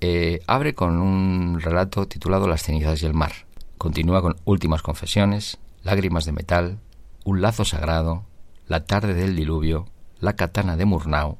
Eh, 0.00 0.40
abre 0.46 0.74
con 0.74 0.98
un 0.98 1.60
relato 1.60 2.06
titulado 2.08 2.48
Las 2.48 2.62
cenizas 2.62 3.02
y 3.02 3.06
el 3.06 3.14
mar. 3.14 3.32
Continúa 3.76 4.22
con 4.22 4.36
Últimas 4.44 4.82
confesiones, 4.82 5.58
Lágrimas 5.82 6.24
de 6.24 6.32
metal, 6.32 6.78
Un 7.24 7.42
lazo 7.42 7.64
sagrado, 7.64 8.24
la 8.68 8.84
tarde 8.84 9.14
del 9.14 9.36
diluvio, 9.36 9.86
la 10.18 10.34
katana 10.34 10.76
de 10.76 10.86
Murnau, 10.86 11.38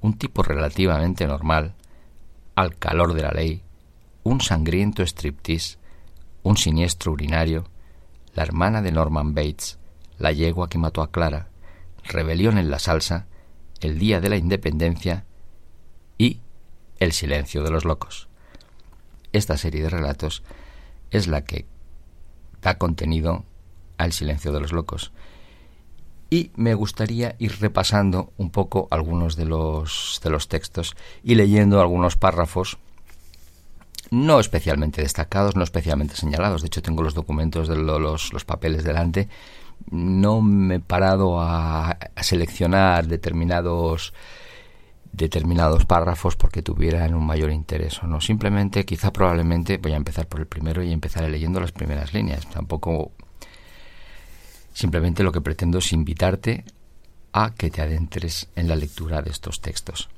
un 0.00 0.18
tipo 0.18 0.42
relativamente 0.42 1.26
normal, 1.26 1.74
al 2.54 2.76
calor 2.76 3.14
de 3.14 3.22
la 3.22 3.30
ley, 3.30 3.62
un 4.22 4.40
sangriento 4.40 5.02
striptease, 5.02 5.78
un 6.42 6.56
siniestro 6.56 7.12
urinario, 7.12 7.64
la 8.34 8.42
hermana 8.42 8.82
de 8.82 8.92
Norman 8.92 9.34
Bates, 9.34 9.78
la 10.18 10.32
yegua 10.32 10.68
que 10.68 10.78
mató 10.78 11.02
a 11.02 11.10
Clara, 11.10 11.48
rebelión 12.04 12.58
en 12.58 12.70
la 12.70 12.78
salsa, 12.78 13.26
el 13.82 13.98
día 13.98 14.20
de 14.20 14.28
la 14.28 14.36
independencia 14.36 15.24
y 16.18 16.40
el 16.98 17.12
silencio 17.12 17.62
de 17.62 17.70
los 17.70 17.84
locos. 17.84 18.28
Esta 19.32 19.56
serie 19.56 19.82
de 19.82 19.90
relatos 19.90 20.42
es 21.10 21.26
la 21.26 21.44
que 21.44 21.66
da 22.60 22.78
contenido 22.78 23.44
al 23.98 24.12
silencio 24.12 24.52
de 24.52 24.60
los 24.60 24.72
locos 24.72 25.12
y 26.32 26.50
me 26.56 26.72
gustaría 26.72 27.36
ir 27.38 27.60
repasando 27.60 28.32
un 28.38 28.48
poco 28.48 28.88
algunos 28.90 29.36
de 29.36 29.44
los, 29.44 30.18
de 30.24 30.30
los 30.30 30.48
textos 30.48 30.96
y 31.22 31.34
leyendo 31.34 31.78
algunos 31.78 32.16
párrafos 32.16 32.78
no 34.10 34.40
especialmente 34.40 35.02
destacados, 35.02 35.56
no 35.56 35.62
especialmente 35.62 36.16
señalados. 36.16 36.62
De 36.62 36.68
hecho, 36.68 36.80
tengo 36.80 37.02
los 37.02 37.12
documentos 37.12 37.68
de 37.68 37.76
los, 37.76 38.32
los 38.32 38.46
papeles 38.46 38.82
delante. 38.82 39.28
No 39.90 40.40
me 40.40 40.76
he 40.76 40.80
parado 40.80 41.40
a, 41.40 41.98
seleccionar 42.20 43.06
determinados 43.06 44.12
determinados 45.12 45.84
párrafos 45.84 46.36
porque 46.36 46.62
tuvieran 46.62 47.14
un 47.14 47.26
mayor 47.26 47.50
interés 47.50 48.02
o 48.02 48.06
no. 48.06 48.22
Simplemente, 48.22 48.86
quizá 48.86 49.12
probablemente, 49.12 49.76
voy 49.76 49.92
a 49.92 49.96
empezar 49.96 50.26
por 50.26 50.40
el 50.40 50.46
primero 50.46 50.82
y 50.82 50.90
empezaré 50.90 51.28
leyendo 51.28 51.60
las 51.60 51.70
primeras 51.70 52.14
líneas. 52.14 52.48
Tampoco 52.48 53.12
Simplemente 54.72 55.22
lo 55.22 55.32
que 55.32 55.40
pretendo 55.40 55.78
es 55.78 55.92
invitarte 55.92 56.64
a 57.32 57.54
que 57.54 57.70
te 57.70 57.82
adentres 57.82 58.48
en 58.56 58.68
la 58.68 58.76
lectura 58.76 59.22
de 59.22 59.30
estos 59.30 59.60
textos. 59.60 60.08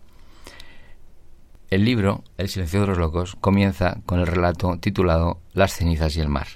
El 1.71 1.85
libro, 1.85 2.23
El 2.39 2.49
silencio 2.49 2.83
de 2.83 2.87
los 2.89 2.99
locos, 2.99 3.37
comienza 3.41 3.99
con 4.07 4.21
el 4.21 4.27
relato 4.27 4.79
titulado 4.79 5.41
Las 5.53 5.75
cenizas 5.75 6.17
y 6.17 6.21
el 6.21 6.29
mar. 6.29 6.47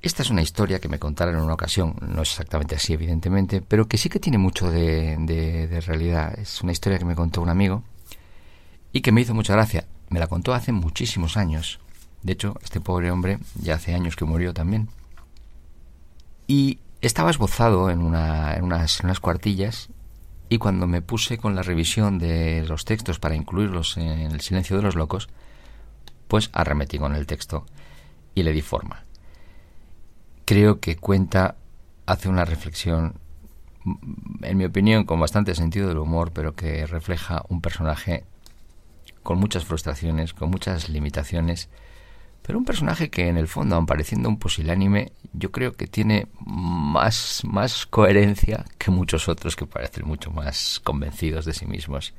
Esta 0.00 0.22
es 0.22 0.30
una 0.30 0.42
historia 0.42 0.80
que 0.80 0.88
me 0.88 1.00
contaron 1.00 1.36
en 1.36 1.42
una 1.42 1.54
ocasión, 1.54 1.96
no 2.00 2.22
es 2.22 2.30
exactamente 2.30 2.76
así 2.76 2.92
evidentemente, 2.92 3.60
pero 3.62 3.88
que 3.88 3.98
sí 3.98 4.08
que 4.08 4.20
tiene 4.20 4.38
mucho 4.38 4.70
de, 4.70 5.16
de 5.18 5.80
realidad. 5.80 6.38
Es 6.38 6.62
una 6.62 6.72
historia 6.72 6.98
que 6.98 7.04
me 7.04 7.16
contó 7.16 7.42
un 7.42 7.48
amigo 7.48 7.82
y 8.92 9.00
que 9.00 9.12
me 9.12 9.20
hizo 9.20 9.34
mucha 9.34 9.54
gracia. 9.54 9.86
Me 10.08 10.20
la 10.20 10.28
contó 10.28 10.54
hace 10.54 10.72
muchísimos 10.72 11.36
años. 11.36 11.80
De 12.22 12.32
hecho, 12.32 12.56
este 12.62 12.80
pobre 12.80 13.10
hombre 13.10 13.38
ya 13.60 13.74
hace 13.74 13.94
años 13.94 14.16
que 14.16 14.24
murió 14.24 14.54
también. 14.54 14.88
Y 16.46 16.78
estaba 17.00 17.30
esbozado 17.30 17.90
en, 17.90 18.00
una, 18.00 18.54
en, 18.56 18.64
unas, 18.64 19.00
unas 19.00 19.20
cuartillas 19.20 19.88
y 20.48 20.58
cuando 20.58 20.86
me 20.86 21.02
puse 21.02 21.38
con 21.38 21.54
la 21.54 21.62
revisión 21.62 22.18
de 22.18 22.64
los 22.66 22.84
textos 22.84 23.18
para 23.18 23.36
incluirlos 23.36 23.96
en 23.96 24.32
el 24.32 24.40
silencio 24.40 24.76
de 24.76 24.82
los 24.82 24.94
locos, 24.94 25.28
pues 26.26 26.50
arremetí 26.52 26.98
con 26.98 27.14
el 27.14 27.26
texto 27.26 27.66
y 28.34 28.42
le 28.42 28.52
di 28.52 28.62
forma. 28.62 29.04
Creo 30.48 30.80
que 30.80 30.96
cuenta, 30.96 31.56
hace 32.06 32.30
una 32.30 32.46
reflexión, 32.46 33.20
en 34.40 34.56
mi 34.56 34.64
opinión, 34.64 35.04
con 35.04 35.20
bastante 35.20 35.54
sentido 35.54 35.88
del 35.88 35.98
humor, 35.98 36.32
pero 36.32 36.54
que 36.54 36.86
refleja 36.86 37.42
un 37.50 37.60
personaje 37.60 38.24
con 39.22 39.38
muchas 39.38 39.66
frustraciones, 39.66 40.32
con 40.32 40.50
muchas 40.50 40.88
limitaciones, 40.88 41.68
pero 42.40 42.58
un 42.58 42.64
personaje 42.64 43.10
que 43.10 43.28
en 43.28 43.36
el 43.36 43.46
fondo, 43.46 43.76
aun 43.76 43.84
pareciendo 43.84 44.30
un 44.30 44.38
pusilánime, 44.38 45.12
yo 45.34 45.52
creo 45.52 45.74
que 45.74 45.86
tiene 45.86 46.28
más, 46.46 47.42
más 47.44 47.84
coherencia 47.84 48.64
que 48.78 48.90
muchos 48.90 49.28
otros 49.28 49.54
que 49.54 49.66
parecen 49.66 50.06
mucho 50.06 50.30
más 50.30 50.80
convencidos 50.82 51.44
de 51.44 51.52
sí 51.52 51.66
mismos. 51.66 52.14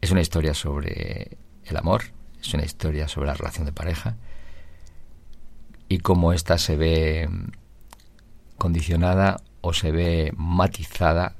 Es 0.00 0.12
una 0.12 0.20
historia 0.20 0.54
sobre 0.54 1.38
el 1.64 1.76
amor, 1.76 2.04
es 2.40 2.54
una 2.54 2.64
historia 2.64 3.08
sobre 3.08 3.26
la 3.26 3.34
relación 3.34 3.66
de 3.66 3.72
pareja 3.72 4.14
y 5.88 5.98
cómo 5.98 6.32
ésta 6.32 6.58
se 6.58 6.76
ve 6.76 7.28
condicionada 8.58 9.36
o 9.60 9.72
se 9.72 9.92
ve 9.92 10.32
matizada 10.36 11.36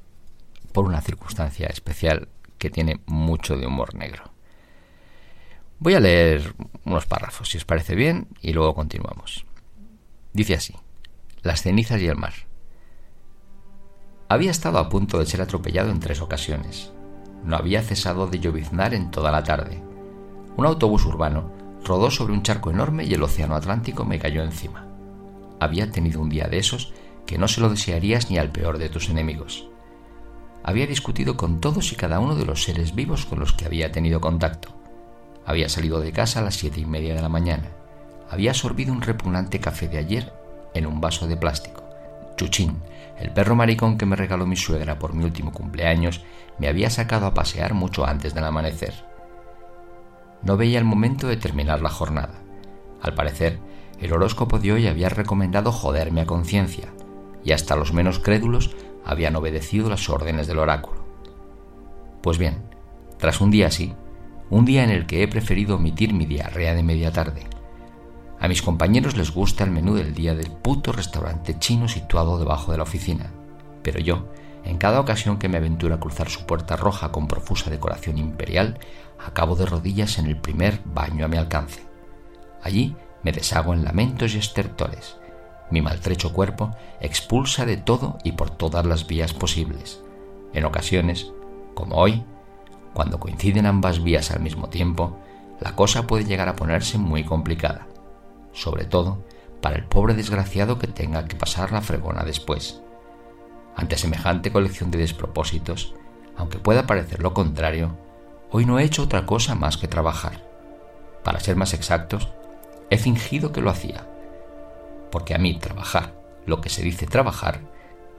por 0.71 0.85
una 0.85 1.01
circunstancia 1.01 1.67
especial 1.67 2.29
que 2.57 2.69
tiene 2.69 2.99
mucho 3.05 3.57
de 3.57 3.67
humor 3.67 3.95
negro. 3.95 4.31
Voy 5.79 5.93
a 5.93 5.99
leer 5.99 6.55
unos 6.85 7.05
párrafos, 7.05 7.49
si 7.49 7.57
os 7.57 7.65
parece 7.65 7.95
bien, 7.95 8.27
y 8.41 8.53
luego 8.53 8.73
continuamos. 8.73 9.45
Dice 10.33 10.55
así, 10.55 10.75
Las 11.43 11.61
cenizas 11.61 12.01
y 12.01 12.07
el 12.07 12.17
mar. 12.17 12.33
Había 14.29 14.51
estado 14.51 14.79
a 14.79 14.89
punto 14.89 15.19
de 15.19 15.25
ser 15.25 15.41
atropellado 15.41 15.91
en 15.91 15.99
tres 15.99 16.19
ocasiones. 16.21 16.91
No 17.43 17.55
había 17.55 17.81
cesado 17.81 18.27
de 18.27 18.39
lloviznar 18.39 18.93
en 18.93 19.11
toda 19.11 19.31
la 19.31 19.43
tarde. 19.43 19.81
Un 20.57 20.65
autobús 20.65 21.05
urbano 21.05 21.56
rodó 21.83 22.11
sobre 22.11 22.33
un 22.33 22.43
charco 22.43 22.71
enorme 22.71 23.05
y 23.05 23.13
el 23.13 23.23
océano 23.23 23.55
Atlántico 23.55 24.05
me 24.05 24.19
cayó 24.19 24.43
encima. 24.43 24.85
Había 25.59 25.91
tenido 25.91 26.21
un 26.21 26.29
día 26.29 26.47
de 26.47 26.59
esos 26.59 26.93
que 27.25 27.37
no 27.37 27.47
se 27.47 27.61
lo 27.61 27.69
desearías 27.69 28.29
ni 28.29 28.37
al 28.37 28.51
peor 28.51 28.77
de 28.77 28.89
tus 28.89 29.09
enemigos. 29.09 29.67
Había 30.63 30.87
discutido 30.87 31.37
con 31.37 31.61
todos 31.61 31.91
y 31.91 31.95
cada 31.95 32.19
uno 32.19 32.35
de 32.35 32.45
los 32.45 32.63
seres 32.63 32.93
vivos 32.93 33.25
con 33.25 33.39
los 33.39 33.53
que 33.53 33.65
había 33.65 33.91
tenido 33.91 34.19
contacto 34.19 34.77
había 35.47 35.69
salido 35.69 36.01
de 36.01 36.11
casa 36.11 36.41
a 36.41 36.43
las 36.43 36.55
siete 36.55 36.81
y 36.81 36.85
media 36.85 37.15
de 37.15 37.21
la 37.21 37.29
mañana. 37.29 37.69
Había 38.29 38.53
sorbido 38.53 38.91
un 38.91 39.01
repugnante 39.01 39.61
café 39.61 39.87
de 39.87 39.97
ayer 39.97 40.33
en 40.73 40.85
un 40.85 40.99
vaso 40.99 41.25
de 41.25 41.37
plástico. 41.37 41.83
Chuchín, 42.35 42.77
el 43.17 43.31
perro 43.31 43.55
maricón 43.55 43.97
que 43.97 44.05
me 44.05 44.17
regaló 44.17 44.45
mi 44.45 44.57
suegra 44.57 44.99
por 44.99 45.13
mi 45.13 45.23
último 45.23 45.53
cumpleaños, 45.53 46.21
me 46.59 46.67
había 46.67 46.89
sacado 46.89 47.25
a 47.25 47.33
pasear 47.33 47.73
mucho 47.73 48.05
antes 48.05 48.33
del 48.33 48.43
amanecer. 48.43 49.06
No 50.43 50.57
veía 50.57 50.79
el 50.79 50.85
momento 50.85 51.27
de 51.27 51.37
terminar 51.37 51.81
la 51.81 51.89
jornada. 51.89 52.41
Al 53.01 53.13
parecer, 53.13 53.59
el 53.99 54.13
horóscopo 54.13 54.59
de 54.59 54.73
hoy 54.73 54.87
había 54.87 55.09
recomendado 55.09 55.71
joderme 55.71 56.21
a 56.21 56.25
conciencia, 56.25 56.93
y 57.43 57.51
hasta 57.51 57.75
los 57.75 57.93
menos 57.93 58.19
crédulos 58.19 58.75
habían 59.05 59.35
obedecido 59.35 59.89
las 59.89 60.09
órdenes 60.09 60.47
del 60.47 60.59
oráculo. 60.59 61.05
Pues 62.21 62.37
bien, 62.37 62.63
tras 63.17 63.41
un 63.41 63.51
día 63.51 63.67
así, 63.67 63.93
un 64.49 64.65
día 64.65 64.83
en 64.83 64.89
el 64.89 65.05
que 65.05 65.23
he 65.23 65.27
preferido 65.27 65.75
omitir 65.75 66.13
mi 66.13 66.25
diarrea 66.25 66.73
de 66.75 66.83
media 66.83 67.11
tarde. 67.11 67.43
A 68.39 68.47
mis 68.47 68.61
compañeros 68.61 69.17
les 69.17 69.31
gusta 69.31 69.63
el 69.63 69.71
menú 69.71 69.95
del 69.95 70.13
día 70.13 70.35
del 70.35 70.51
puto 70.51 70.91
restaurante 70.91 71.57
chino 71.57 71.87
situado 71.87 72.37
debajo 72.37 72.71
de 72.71 72.77
la 72.77 72.83
oficina, 72.83 73.31
pero 73.81 73.99
yo, 73.99 74.27
en 74.63 74.77
cada 74.77 74.99
ocasión 74.99 75.39
que 75.39 75.49
me 75.49 75.57
aventuro 75.57 75.95
a 75.95 75.99
cruzar 75.99 76.29
su 76.29 76.45
puerta 76.45 76.75
roja 76.75 77.11
con 77.11 77.27
profusa 77.27 77.69
decoración 77.69 78.17
imperial, 78.17 78.77
acabo 79.23 79.55
de 79.55 79.65
rodillas 79.65 80.17
en 80.17 80.27
el 80.27 80.37
primer 80.37 80.81
baño 80.85 81.25
a 81.25 81.27
mi 81.27 81.37
alcance. 81.37 81.85
Allí 82.61 82.95
me 83.23 83.31
deshago 83.31 83.73
en 83.73 83.83
lamentos 83.83 84.35
y 84.35 84.37
estertores. 84.37 85.17
Mi 85.69 85.81
maltrecho 85.81 86.31
cuerpo 86.31 86.71
expulsa 87.01 87.65
de 87.65 87.77
todo 87.77 88.17
y 88.23 88.33
por 88.33 88.49
todas 88.49 88.85
las 88.85 89.07
vías 89.07 89.33
posibles. 89.33 90.01
En 90.53 90.65
ocasiones, 90.65 91.31
como 91.73 91.97
hoy, 91.97 92.23
cuando 92.93 93.19
coinciden 93.19 93.65
ambas 93.65 94.01
vías 94.01 94.31
al 94.31 94.39
mismo 94.39 94.69
tiempo, 94.69 95.17
la 95.59 95.75
cosa 95.75 96.07
puede 96.07 96.25
llegar 96.25 96.47
a 96.47 96.55
ponerse 96.55 96.97
muy 96.97 97.23
complicada, 97.23 97.87
sobre 98.53 98.85
todo 98.85 99.23
para 99.61 99.75
el 99.75 99.83
pobre 99.83 100.13
desgraciado 100.13 100.79
que 100.79 100.87
tenga 100.87 101.25
que 101.25 101.35
pasar 101.35 101.71
la 101.71 101.81
fregona 101.81 102.23
después. 102.23 102.81
Ante 103.75 103.97
semejante 103.97 104.51
colección 104.51 104.89
de 104.89 104.99
despropósitos, 104.99 105.93
aunque 106.35 106.59
pueda 106.59 106.87
parecer 106.87 107.21
lo 107.21 107.33
contrario, 107.33 107.97
hoy 108.51 108.65
no 108.65 108.79
he 108.79 108.83
hecho 108.83 109.03
otra 109.03 109.25
cosa 109.25 109.55
más 109.55 109.77
que 109.77 109.87
trabajar. 109.87 110.45
Para 111.23 111.39
ser 111.39 111.55
más 111.55 111.73
exactos, 111.73 112.29
he 112.89 112.97
fingido 112.97 113.51
que 113.51 113.61
lo 113.61 113.69
hacía, 113.69 114.07
porque 115.11 115.35
a 115.35 115.37
mí 115.37 115.57
trabajar, 115.59 116.13
lo 116.45 116.61
que 116.61 116.69
se 116.69 116.81
dice 116.81 117.05
trabajar, 117.05 117.61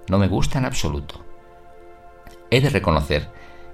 no 0.09 0.19
me 0.19 0.29
gusta 0.29 0.59
en 0.59 0.65
absoluto. 0.65 1.25
He 2.51 2.61
de 2.61 2.71
reconocer 2.71 3.31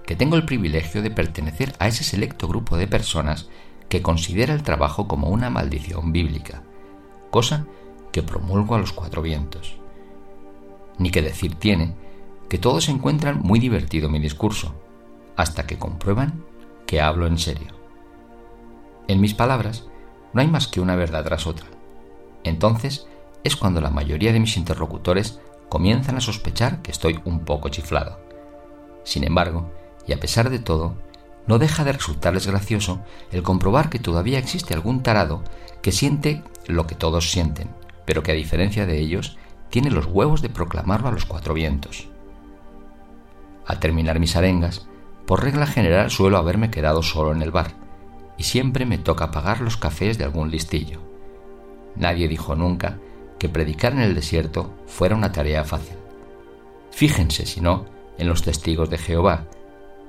que 0.07 0.17
tengo 0.17 0.37
el 0.37 0.45
privilegio 0.45 1.03
de 1.03 1.11
pertenecer 1.11 1.75
a 1.79 1.89
ese 1.89 2.05
selecto 2.05 2.47
grupo 2.47 2.77
de 2.77 2.87
personas 2.87 3.49
que 3.89 4.03
considera 4.03 4.55
el 4.55 4.63
trabajo 4.63 5.09
como 5.09 5.29
una 5.29 5.51
maldición 5.51 6.13
bíblica, 6.13 6.63
cosa 7.31 7.67
que 8.13 8.23
promulgo 8.23 8.75
a 8.75 8.79
los 8.79 8.93
cuatro 8.93 9.23
vientos. 9.23 9.77
Ni 10.99 11.11
que 11.11 11.23
decir 11.23 11.57
tiene 11.57 11.95
que 12.49 12.59
todos 12.59 12.89
encuentran 12.89 13.41
muy 13.41 13.59
divertido 13.59 14.09
mi 14.09 14.19
discurso, 14.19 14.75
hasta 15.37 15.67
que 15.67 15.79
comprueban 15.79 16.45
que 16.87 17.01
hablo 17.01 17.27
en 17.27 17.39
serio. 17.39 17.69
En 19.09 19.21
mis 19.21 19.35
palabras 19.35 19.87
no 20.33 20.41
hay 20.41 20.49
más 20.49 20.67
que 20.67 20.81
una 20.81 20.97
verdad 20.97 21.25
tras 21.25 21.47
otra. 21.47 21.67
Entonces 22.43 23.07
es 23.43 23.57
cuando 23.57 23.81
la 23.81 23.91
mayoría 23.91 24.33
de 24.33 24.41
mis 24.41 24.57
interlocutores 24.57 25.41
comienzan 25.69 26.17
a 26.17 26.21
sospechar 26.21 26.83
que 26.83 26.91
estoy 26.91 27.21
un 27.25 27.41
poco 27.41 27.69
chiflado. 27.69 28.21
Sin 29.05 29.25
embargo, 29.25 29.71
y 30.07 30.13
a 30.13 30.21
pesar 30.21 30.51
de 30.51 30.59
todo, 30.59 30.95
no 31.47 31.59
deja 31.59 31.85
de 31.85 31.93
resultarles 31.93 32.47
gracioso 32.47 33.01
el 33.31 33.43
comprobar 33.43 33.91
que 33.91 33.99
todavía 33.99 34.39
existe 34.39 34.73
algún 34.73 35.03
tarado 35.03 35.43
que 35.83 35.93
siente 35.93 36.43
lo 36.67 36.87
que 36.87 36.95
todos 36.95 37.31
sienten, 37.31 37.71
pero 38.07 38.23
que 38.23 38.33
a 38.33 38.35
diferencia 38.35 38.87
de 38.87 38.99
ellos, 38.99 39.37
tiene 39.69 39.91
los 39.91 40.07
huevos 40.07 40.41
de 40.41 40.49
proclamarlo 40.49 41.09
a 41.09 41.13
los 41.13 41.27
cuatro 41.27 41.53
vientos. 41.53 42.09
Al 43.67 43.81
terminar 43.81 44.21
mis 44.21 44.37
arengas, 44.37 44.87
por 45.27 45.43
regla 45.43 45.67
general 45.67 46.11
suelo 46.11 46.39
haberme 46.39 46.71
quedado 46.71 47.03
solo 47.03 47.33
en 47.33 47.43
el 47.43 47.51
bar, 47.51 47.73
y 48.37 48.45
siempre 48.45 48.87
me 48.87 48.99
toca 48.99 49.31
pagar 49.31 49.61
los 49.61 49.77
cafés 49.77 50.19
de 50.19 50.25
algún 50.25 50.51
listillo. 50.51 51.01
Nadie 51.97 52.29
dijo 52.29 52.55
nunca 52.55 52.99
que 53.39 53.49
predicar 53.49 53.93
en 53.93 54.01
el 54.01 54.15
desierto 54.15 54.75
fuera 54.87 55.15
una 55.15 55.33
tarea 55.33 55.65
fácil. 55.65 55.97
Fíjense, 56.91 57.47
si 57.47 57.61
no, 57.61 57.87
en 58.19 58.29
los 58.29 58.43
testigos 58.43 58.91
de 58.91 58.99
Jehová, 58.99 59.47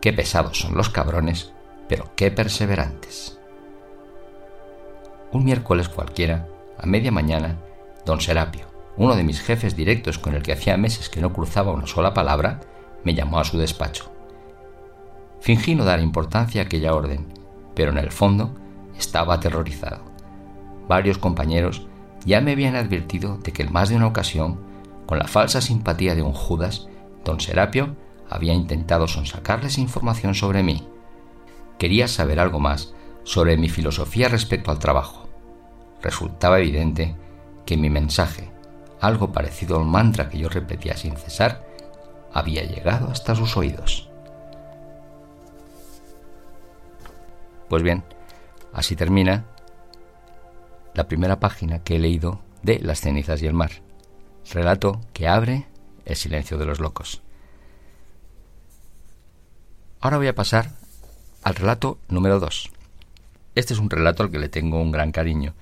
Qué 0.06 0.14
pesados 0.14 0.60
son 0.60 0.76
los 0.76 0.92
cabrones, 0.92 1.52
pero 1.90 2.12
qué 2.16 2.30
perseverantes. 2.30 3.40
Un 5.32 5.44
miércoles 5.44 5.90
cualquiera, 5.90 6.48
a 6.78 6.86
media 6.86 7.12
mañana, 7.12 7.58
don 8.06 8.22
Serapio, 8.22 8.68
uno 8.98 9.16
de 9.16 9.24
mis 9.24 9.42
jefes 9.42 9.76
directos 9.76 10.20
con 10.20 10.36
el 10.36 10.44
que 10.44 10.54
hacía 10.54 10.78
meses 10.78 11.10
que 11.10 11.22
no 11.22 11.34
cruzaba 11.34 11.72
una 11.72 11.88
sola 11.88 12.14
palabra, 12.14 12.62
me 13.04 13.16
llamó 13.16 13.40
a 13.40 13.46
su 13.46 13.58
despacho. 13.58 14.12
Fingí 15.46 15.76
no 15.76 15.86
dar 15.86 16.00
importancia 16.00 16.60
a 16.60 16.66
aquella 16.66 16.96
orden, 16.96 17.28
pero 17.76 17.92
en 17.92 18.00
el 18.00 18.12
fondo 18.12 18.56
estaba 18.98 19.36
aterrorizado. 19.36 20.02
Varios 20.90 21.20
compañeros 21.20 21.86
ya 22.26 22.42
me 22.42 22.54
habían 22.54 22.76
advertido 22.76 23.38
de 23.38 23.54
que 23.54 23.62
en 23.62 23.72
más 23.72 23.90
de 23.90 23.96
una 23.96 24.08
ocasión, 24.08 24.60
con 25.06 25.20
la 25.20 25.28
falsa 25.28 25.62
simpatía 25.62 26.16
de 26.16 26.24
un 26.24 26.34
Judas, 26.34 26.88
don 27.24 27.40
Serapio 27.40 27.96
había 28.28 28.56
intentado 28.56 29.08
sonsacarles 29.08 29.78
información 29.78 30.34
sobre 30.34 30.64
mí. 30.64 30.90
Quería 31.78 32.08
saber 32.08 32.40
algo 32.40 32.60
más 32.60 32.96
sobre 33.24 33.56
mi 33.56 33.70
filosofía 33.70 34.30
respecto 34.30 34.72
al 34.72 34.80
trabajo. 34.80 35.30
Resultaba 36.02 36.58
evidente 36.58 37.16
que 37.68 37.78
mi 37.78 37.92
mensaje, 37.92 38.52
algo 39.00 39.32
parecido 39.32 39.78
al 39.78 39.86
mantra 39.86 40.28
que 40.28 40.40
yo 40.40 40.50
repetía 40.50 40.98
sin 40.98 41.16
cesar, 41.16 41.68
había 42.34 42.64
llegado 42.64 43.12
hasta 43.12 43.36
sus 43.36 43.56
oídos. 43.58 44.10
Pues 47.70 47.84
bien, 47.84 48.04
así 48.74 48.96
termina 48.96 49.46
la 50.94 51.08
primera 51.08 51.40
página 51.40 51.84
que 51.84 51.96
he 51.96 52.00
leído 52.00 52.42
de 52.64 52.80
Las 52.80 53.02
cenizas 53.02 53.42
y 53.42 53.48
el 53.48 53.54
mar, 53.54 53.72
relato 54.52 55.02
que 55.14 55.28
abre 55.28 55.68
el 56.06 56.16
silencio 56.16 56.58
de 56.58 56.66
los 56.66 56.80
locos. 56.80 57.22
Ahora 60.00 60.18
voy 60.18 60.28
a 60.28 60.36
pasar 60.36 60.72
al 61.44 61.56
relato 61.56 61.98
número 62.10 62.40
2. 62.40 62.72
Este 63.56 63.74
es 63.74 63.80
un 63.80 63.90
relato 63.90 64.24
al 64.24 64.32
que 64.32 64.40
le 64.40 64.50
tengo 64.50 64.82
un 64.82 64.92
gran 64.92 65.12
cariño. 65.12 65.54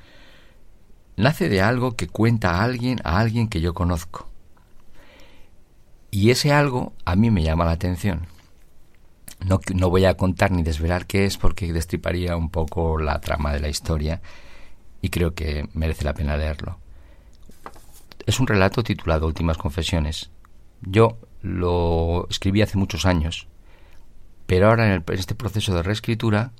Nace 1.15 1.47
de 1.47 1.61
algo 1.61 1.95
que 1.95 2.07
cuenta 2.07 2.63
alguien, 2.63 2.99
a 3.03 3.19
alguien 3.19 3.47
que 3.47 3.61
yo 3.61 3.73
conozco. 3.73 4.27
Y 6.11 6.31
ese 6.31 6.51
algo 6.51 6.93
a 7.05 7.15
mí 7.15 7.31
me 7.31 7.43
llama 7.43 7.65
la 7.65 7.71
atención. 7.71 8.27
No, 9.47 9.60
no 9.73 9.89
voy 9.89 10.06
a 10.06 10.15
contar 10.15 10.51
ni 10.51 10.63
desvelar 10.63 11.06
qué 11.06 11.25
es 11.25 11.38
porque 11.38 11.73
destriparía 11.73 12.36
un 12.38 12.49
poco 12.49 12.97
la 12.99 13.19
trama 13.19 13.53
de 13.53 13.60
la 13.60 13.69
historia 13.69 14.21
y 15.01 15.10
creo 15.10 15.34
que 15.34 15.67
merece 15.73 16.06
la 16.06 16.13
pena 16.13 16.38
leerlo. 16.38 16.79
Es 18.25 18.39
un 18.39 18.47
relato 18.47 18.84
titulado 18.84 19.27
Últimas 19.27 19.58
Confesiones. 19.58 20.32
Yo 20.82 21.17
lo 21.41 22.27
escribí 22.29 22.62
hace 22.62 22.77
muchos 22.77 23.06
años 23.06 23.47
pero 24.45 24.69
ahora 24.69 24.93
en, 24.93 25.03
este 25.10 25.36
proceso 25.36 25.73
de 25.73 25.84
reescritura, 25.84 26.51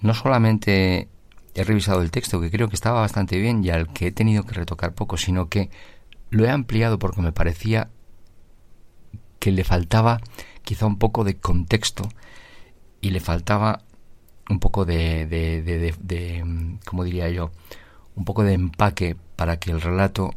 no 0.00 0.14
solamente 0.14 1.08
he 1.54 1.64
revisado 1.64 2.02
el 2.02 2.10
texto, 2.10 2.40
que 2.40 2.50
creo 2.50 2.68
que 2.68 2.74
estaba 2.74 3.00
bastante 3.00 3.38
bien 3.38 3.64
y 3.64 3.70
al 3.70 3.92
que 3.92 4.08
he 4.08 4.12
tenido 4.12 4.44
que 4.44 4.54
retocar 4.54 4.94
poco, 4.94 5.16
sino 5.16 5.48
que 5.48 5.70
lo 6.30 6.44
he 6.44 6.50
ampliado 6.50 6.98
porque 6.98 7.20
me 7.20 7.32
parecía 7.32 7.90
que 9.38 9.50
le 9.50 9.64
faltaba 9.64 10.20
quizá 10.62 10.86
un 10.86 10.98
poco 10.98 11.24
de 11.24 11.36
contexto 11.36 12.08
y 13.00 13.10
le 13.10 13.20
faltaba 13.20 13.82
un 14.48 14.60
poco 14.60 14.84
de, 14.84 15.26
de, 15.26 15.62
de, 15.62 15.94
de, 15.98 16.78
¿cómo 16.84 17.04
diría 17.04 17.28
yo? 17.30 17.52
Un 18.14 18.24
poco 18.24 18.42
de 18.42 18.54
empaque 18.54 19.16
para 19.36 19.58
que 19.58 19.70
el 19.70 19.80
relato, 19.80 20.34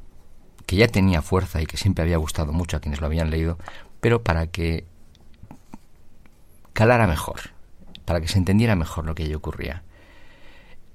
que 0.65 0.77
ya 0.77 0.87
tenía 0.87 1.21
fuerza 1.21 1.61
y 1.61 1.65
que 1.65 1.77
siempre 1.77 2.03
había 2.03 2.17
gustado 2.17 2.53
mucho 2.53 2.77
a 2.77 2.79
quienes 2.79 3.01
lo 3.01 3.07
habían 3.07 3.29
leído, 3.29 3.57
pero 4.01 4.23
para 4.23 4.47
que 4.47 4.85
calara 6.73 7.07
mejor, 7.07 7.51
para 8.05 8.21
que 8.21 8.27
se 8.27 8.37
entendiera 8.37 8.75
mejor 8.75 9.05
lo 9.05 9.15
que 9.15 9.23
allí 9.23 9.33
ocurría. 9.33 9.83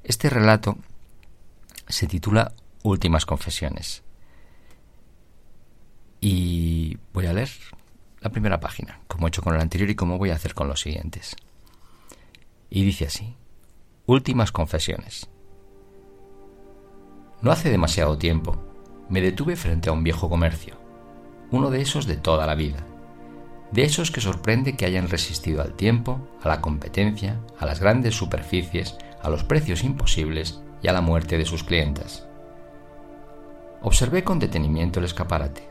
Este 0.05 0.31
relato 0.31 0.79
se 1.89 2.07
titula 2.07 2.53
Últimas 2.83 3.27
Confesiones. 3.27 4.03
Y 6.21 6.99
voy 7.13 7.27
a 7.27 7.33
leer 7.33 7.51
la 8.21 8.31
primera 8.31 8.61
página, 8.61 9.01
como 9.07 9.27
he 9.27 9.29
hecho 9.29 9.43
con 9.43 9.55
el 9.55 9.61
anterior 9.61 9.91
y 9.91 9.95
como 9.95 10.19
voy 10.19 10.31
a 10.31 10.35
hacer 10.35 10.55
con 10.55 10.69
los 10.69 10.81
siguientes. 10.81 11.37
Y 12.69 12.85
dice 12.85 13.07
así, 13.07 13.37
Últimas 14.07 14.53
Confesiones. 14.53 15.29
No 17.43 17.51
hace 17.53 17.71
demasiado 17.71 18.19
tiempo 18.19 18.67
me 19.09 19.21
detuve 19.21 19.57
frente 19.57 19.89
a 19.89 19.93
un 19.93 20.05
viejo 20.05 20.29
comercio, 20.29 20.77
uno 21.51 21.71
de 21.71 21.81
esos 21.81 22.07
de 22.07 22.17
toda 22.17 22.47
la 22.47 22.55
vida 22.55 22.87
de 23.73 23.85
esos 23.85 24.11
que 24.11 24.21
sorprende 24.21 24.77
que 24.77 24.85
hayan 24.85 25.09
resistido 25.09 25.63
al 25.63 25.75
tiempo, 25.75 26.29
a 26.43 26.49
la 26.49 26.61
competencia, 26.61 27.41
a 27.59 27.67
las 27.67 27.81
grandes 27.81 28.17
superficies, 28.17 28.97
a 29.23 29.31
los 29.31 29.45
precios 29.45 29.85
imposibles 29.85 30.61
y 30.83 30.89
a 30.89 30.93
la 30.93 31.01
muerte 31.01 31.39
de 31.39 31.45
sus 31.45 31.63
clientes. 31.63 32.25
Observé 33.83 34.25
con 34.25 34.39
detenimiento 34.39 34.99
el 34.99 35.07
escaparate. 35.07 35.69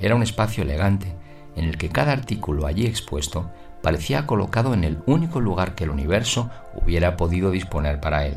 Era 0.00 0.14
un 0.14 0.22
espacio 0.22 0.64
elegante 0.64 1.14
en 1.56 1.64
el 1.64 1.78
que 1.78 1.88
cada 1.88 2.12
artículo 2.12 2.66
allí 2.66 2.86
expuesto 2.86 3.50
parecía 3.82 4.26
colocado 4.26 4.74
en 4.74 4.84
el 4.84 4.98
único 5.06 5.40
lugar 5.40 5.74
que 5.74 5.84
el 5.84 5.90
universo 5.90 6.50
hubiera 6.74 7.16
podido 7.16 7.50
disponer 7.50 8.00
para 8.00 8.26
él. 8.26 8.36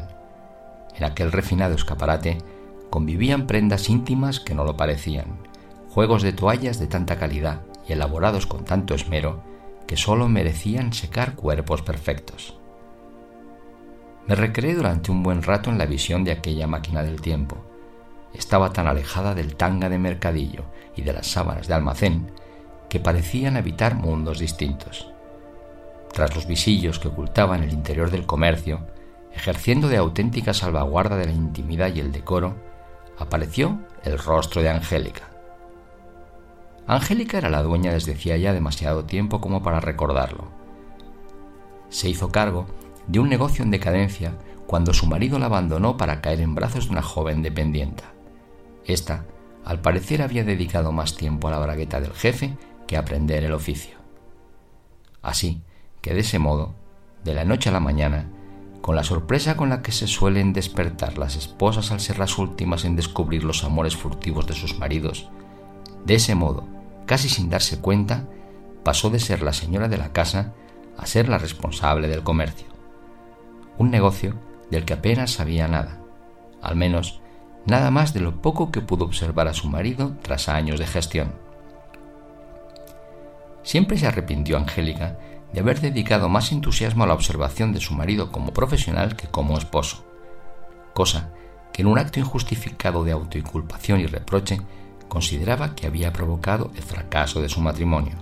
En 0.96 1.04
aquel 1.04 1.32
refinado 1.32 1.76
escaparate 1.76 2.38
convivían 2.90 3.46
prendas 3.46 3.90
íntimas 3.90 4.40
que 4.40 4.56
no 4.56 4.64
lo 4.64 4.78
parecían, 4.78 5.40
juegos 5.90 6.24
de 6.24 6.34
toallas 6.34 6.80
de 6.80 6.88
tanta 6.88 7.18
calidad, 7.18 7.62
elaborados 7.88 8.46
con 8.46 8.66
tanto 8.66 8.96
esmero 8.96 9.42
que 9.88 9.98
sólo 9.98 10.28
merecían 10.28 10.94
secar 10.94 11.36
cuerpos 11.36 11.82
perfectos. 11.82 12.56
Me 14.28 14.36
recreé 14.36 14.76
durante 14.76 15.12
un 15.12 15.24
buen 15.24 15.42
rato 15.42 15.72
en 15.72 15.80
la 15.80 15.88
visión 15.88 16.24
de 16.24 16.32
aquella 16.32 16.68
máquina 16.68 17.02
del 17.02 17.20
tiempo. 17.20 17.58
Estaba 18.34 18.72
tan 18.72 18.86
alejada 18.86 19.34
del 19.34 19.56
tanga 19.56 19.90
de 19.90 19.98
mercadillo 19.98 20.66
y 20.96 21.02
de 21.02 21.14
las 21.14 21.26
sábanas 21.26 21.68
de 21.68 21.74
almacén 21.74 22.32
que 22.89 22.99
parecían 22.99 23.56
habitar 23.56 23.95
mundos 23.95 24.39
distintos. 24.39 25.12
Tras 26.12 26.36
los 26.36 26.47
visillos 26.47 26.99
que 26.99 27.08
ocultaban 27.08 27.63
el 27.63 27.71
interior 27.71 28.10
del 28.10 28.25
comercio, 28.25 28.88
ejerciendo 29.34 29.88
de 29.88 29.97
auténtica 29.97 30.54
salvaguarda 30.54 31.15
de 31.15 31.25
la 31.25 31.32
intimidad 31.32 31.93
y 31.93 31.99
el 31.99 32.12
decoro, 32.12 32.56
apareció 33.17 33.80
el 34.04 34.17
rostro 34.17 34.62
de 34.62 34.69
Angélica. 34.69 35.30
Angélica 36.88 37.38
era 37.38 37.49
la 37.49 37.62
dueña 37.62 37.93
desde 37.93 38.13
hacía 38.13 38.36
ya 38.38 38.52
demasiado 38.52 39.06
tiempo 39.06 39.39
como 39.39 39.62
para 39.62 39.80
recordarlo. 39.80 40.47
Se 41.89 42.10
hizo 42.10 42.32
cargo 42.32 42.65
de 43.06 43.19
un 43.19 43.30
negocio 43.30 43.63
en 43.63 43.71
decadencia 43.71 44.34
cuando 44.65 44.93
su 44.93 45.06
marido 45.06 45.38
la 45.38 45.45
abandonó 45.45 45.97
para 45.97 46.21
caer 46.21 46.41
en 46.41 46.56
brazos 46.56 46.86
de 46.86 46.91
una 46.91 47.02
joven 47.04 47.43
dependienta. 47.43 48.06
Esta 48.86 49.25
al 49.65 49.82
parecer 49.82 50.21
había 50.21 50.43
dedicado 50.43 50.91
más 50.91 51.15
tiempo 51.15 51.47
a 51.47 51.52
la 51.52 51.60
bragueta 51.60 52.02
del 52.02 52.13
jefe 52.13 52.58
que 52.89 52.97
aprender 52.97 53.43
el 53.43 53.54
oficio. 53.54 53.97
Así 55.21 55.62
que 56.02 56.15
de 56.15 56.21
ese 56.21 56.39
modo, 56.39 56.73
de 57.23 57.36
la 57.36 57.45
noche 57.45 57.69
a 57.69 57.71
la 57.71 57.80
mañana, 57.80 58.32
con 58.82 58.95
la 58.95 59.04
sorpresa 59.04 59.56
con 59.56 59.69
la 59.69 59.84
que 59.84 59.91
se 59.91 60.08
suelen 60.08 60.54
despertar 60.54 61.19
las 61.19 61.36
esposas 61.36 61.91
al 61.91 61.99
ser 61.99 62.17
las 62.17 62.39
últimas 62.39 62.86
en 62.86 62.95
descubrir 62.95 63.43
los 63.43 63.63
amores 63.63 63.95
furtivos 63.95 64.47
de 64.47 64.56
sus 64.56 64.80
maridos, 64.80 65.30
de 66.04 66.15
ese 66.15 66.34
modo, 66.34 66.65
casi 67.06 67.30
sin 67.30 67.52
darse 67.52 67.80
cuenta, 67.80 68.28
pasó 68.84 69.12
de 69.12 69.19
ser 69.19 69.43
la 69.43 69.54
señora 69.54 69.88
de 69.88 69.97
la 69.97 70.12
casa 70.12 70.56
a 70.97 71.06
ser 71.06 71.30
la 71.30 71.38
responsable 71.38 72.08
del 72.08 72.23
comercio. 72.23 72.65
Un 73.78 73.91
negocio 73.91 74.34
del 74.71 74.84
que 74.84 74.93
apenas 74.93 75.30
sabía 75.30 75.67
nada, 75.67 76.02
al 76.60 76.75
menos 76.75 77.21
nada 77.67 77.91
más 77.91 78.15
de 78.15 78.21
lo 78.21 78.41
poco 78.41 78.71
que 78.71 78.82
pudo 78.82 79.06
observar 79.06 79.47
a 79.47 79.54
su 79.54 79.67
marido 79.69 80.17
tras 80.23 80.49
años 80.49 80.80
de 80.80 80.88
gestión. 80.88 81.49
Siempre 83.63 83.98
se 83.98 84.08
arrepintió 84.08 84.58
Angélica 84.58 85.17
de 85.54 85.60
haber 85.60 85.82
dedicado 85.82 86.30
más 86.30 86.52
entusiasmo 86.52 87.04
a 87.04 87.08
la 87.08 87.13
observación 87.13 87.74
de 87.74 87.80
su 87.80 87.93
marido 87.93 88.32
como 88.32 88.54
profesional 88.54 89.15
que 89.15 89.28
como 89.28 89.58
esposo, 89.58 90.06
cosa 90.93 91.32
que 91.74 91.82
en 91.82 91.88
un 91.88 91.98
acto 91.98 92.19
injustificado 92.19 93.04
de 93.04 93.12
autoinculpación 93.12 94.00
y 94.00 94.06
reproche 94.06 94.62
consideraba 95.08 95.76
que 95.76 95.88
había 95.88 96.13
provocado 96.13 96.72
el 96.76 96.84
fracaso 96.84 97.41
de 97.41 97.50
su 97.50 97.62
matrimonio, 97.62 98.15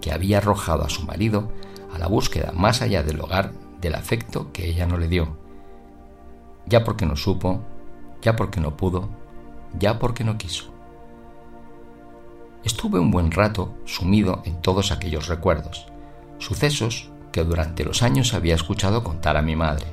que 0.00 0.12
había 0.12 0.38
arrojado 0.38 0.84
a 0.84 0.90
su 0.90 1.02
marido 1.02 1.50
a 1.92 1.98
la 1.98 2.06
búsqueda 2.06 2.52
más 2.52 2.82
allá 2.82 3.02
del 3.02 3.20
hogar 3.20 3.52
del 3.80 3.94
afecto 3.94 4.52
que 4.52 4.68
ella 4.68 4.86
no 4.86 4.96
le 4.96 5.08
dio, 5.08 5.36
ya 6.66 6.84
porque 6.84 7.06
no 7.06 7.16
supo, 7.16 7.60
ya 8.22 8.36
porque 8.36 8.60
no 8.60 8.76
pudo, 8.76 9.08
ya 9.78 9.98
porque 9.98 10.24
no 10.24 10.38
quiso. 10.38 10.73
Estuve 12.64 12.98
un 12.98 13.10
buen 13.10 13.30
rato 13.30 13.74
sumido 13.84 14.40
en 14.46 14.60
todos 14.62 14.90
aquellos 14.90 15.28
recuerdos, 15.28 15.86
sucesos 16.38 17.10
que 17.30 17.44
durante 17.44 17.84
los 17.84 18.02
años 18.02 18.32
había 18.32 18.54
escuchado 18.54 19.04
contar 19.04 19.36
a 19.36 19.42
mi 19.42 19.54
madre, 19.54 19.86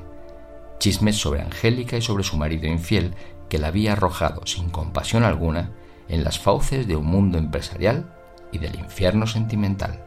chismes 0.80 1.18
sobre 1.18 1.42
Angélica 1.42 1.98
y 1.98 2.02
sobre 2.02 2.24
su 2.24 2.38
marido 2.38 2.68
infiel 2.68 3.14
que 3.50 3.60
la 3.60 3.68
había 3.68 3.92
arrojado 3.92 4.46
sin 4.46 4.70
compasión 4.70 5.24
alguna 5.24 5.72
en 6.08 6.24
las 6.24 6.40
fauces 6.40 6.88
de 6.88 6.96
un 6.96 7.08
mundo 7.08 7.38
empresarial 7.38 8.10
y 8.54 8.60
del 8.60 8.76
infierno 8.76 9.28
sentimental. 9.28 10.06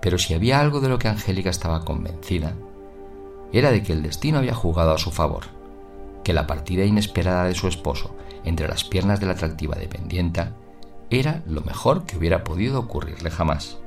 Pero 0.00 0.16
si 0.16 0.32
había 0.32 0.58
algo 0.58 0.80
de 0.80 0.88
lo 0.88 0.98
que 0.98 1.08
Angélica 1.08 1.50
estaba 1.50 1.84
convencida, 1.84 2.54
era 3.52 3.70
de 3.70 3.82
que 3.82 3.92
el 3.92 4.02
destino 4.02 4.38
había 4.38 4.54
jugado 4.54 4.92
a 4.92 4.98
su 4.98 5.10
favor, 5.10 5.44
que 6.24 6.32
la 6.32 6.46
partida 6.46 6.84
inesperada 6.84 7.44
de 7.44 7.54
su 7.54 7.68
esposo 7.68 8.16
entre 8.44 8.68
las 8.68 8.84
piernas 8.84 9.20
de 9.20 9.26
la 9.26 9.32
atractiva 9.32 9.76
dependienta 9.76 10.52
era 11.10 11.42
lo 11.46 11.62
mejor 11.62 12.04
que 12.04 12.16
hubiera 12.16 12.44
podido 12.44 12.78
ocurrirle 12.78 13.30
jamás. 13.30 13.78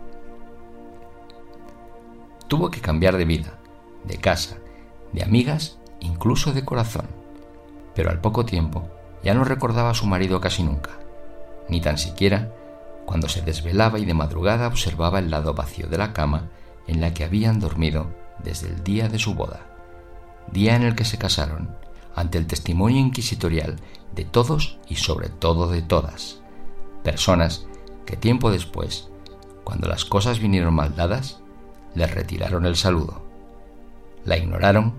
Tuvo 2.48 2.72
que 2.72 2.82
cambiar 2.82 3.18
de 3.18 3.26
vida, 3.26 3.60
de 4.04 4.18
casa, 4.18 4.58
de 5.14 5.24
amigas, 5.24 5.78
incluso 6.00 6.52
de 6.52 6.66
corazón, 6.66 7.06
pero 7.96 8.10
al 8.10 8.22
poco 8.22 8.46
tiempo 8.46 8.90
ya 9.24 9.34
no 9.34 9.44
recordaba 9.44 9.92
a 9.92 9.96
su 9.96 10.08
marido 10.08 10.42
casi 10.42 10.64
nunca, 10.64 10.92
ni 11.70 11.80
tan 11.80 11.98
siquiera 11.98 12.54
cuando 13.06 13.30
se 13.30 13.42
desvelaba 13.42 14.00
y 14.00 14.06
de 14.06 14.14
madrugada 14.14 14.68
observaba 14.68 15.20
el 15.20 15.30
lado 15.30 15.54
vacío 15.54 15.88
de 15.88 15.98
la 15.98 16.14
cama 16.14 16.50
en 16.88 17.02
la 17.02 17.14
que 17.14 17.24
habían 17.24 17.60
dormido 17.60 18.08
desde 18.44 18.68
el 18.68 18.84
día 18.84 19.10
de 19.10 19.20
su 19.20 19.36
boda, 19.36 19.68
día 20.52 20.76
en 20.76 20.84
el 20.84 20.96
que 20.96 21.06
se 21.06 21.18
casaron, 21.18 21.76
ante 22.16 22.38
el 22.38 22.48
testimonio 22.48 23.00
inquisitorial 23.00 23.78
de 24.16 24.26
todos 24.26 24.80
y 24.88 24.96
sobre 24.96 25.30
todo 25.30 25.68
de 25.68 25.82
todas, 25.82 26.41
personas 27.04 27.68
que 28.06 28.18
tiempo 28.18 28.52
después, 28.52 29.10
cuando 29.64 29.88
las 29.88 30.06
cosas 30.06 30.40
vinieron 30.40 30.74
mal 30.74 30.96
dadas, 30.96 31.42
les 31.96 32.14
retiraron 32.14 32.66
el 32.66 32.76
saludo. 32.76 33.26
La 34.26 34.38
ignoraron 34.38 34.94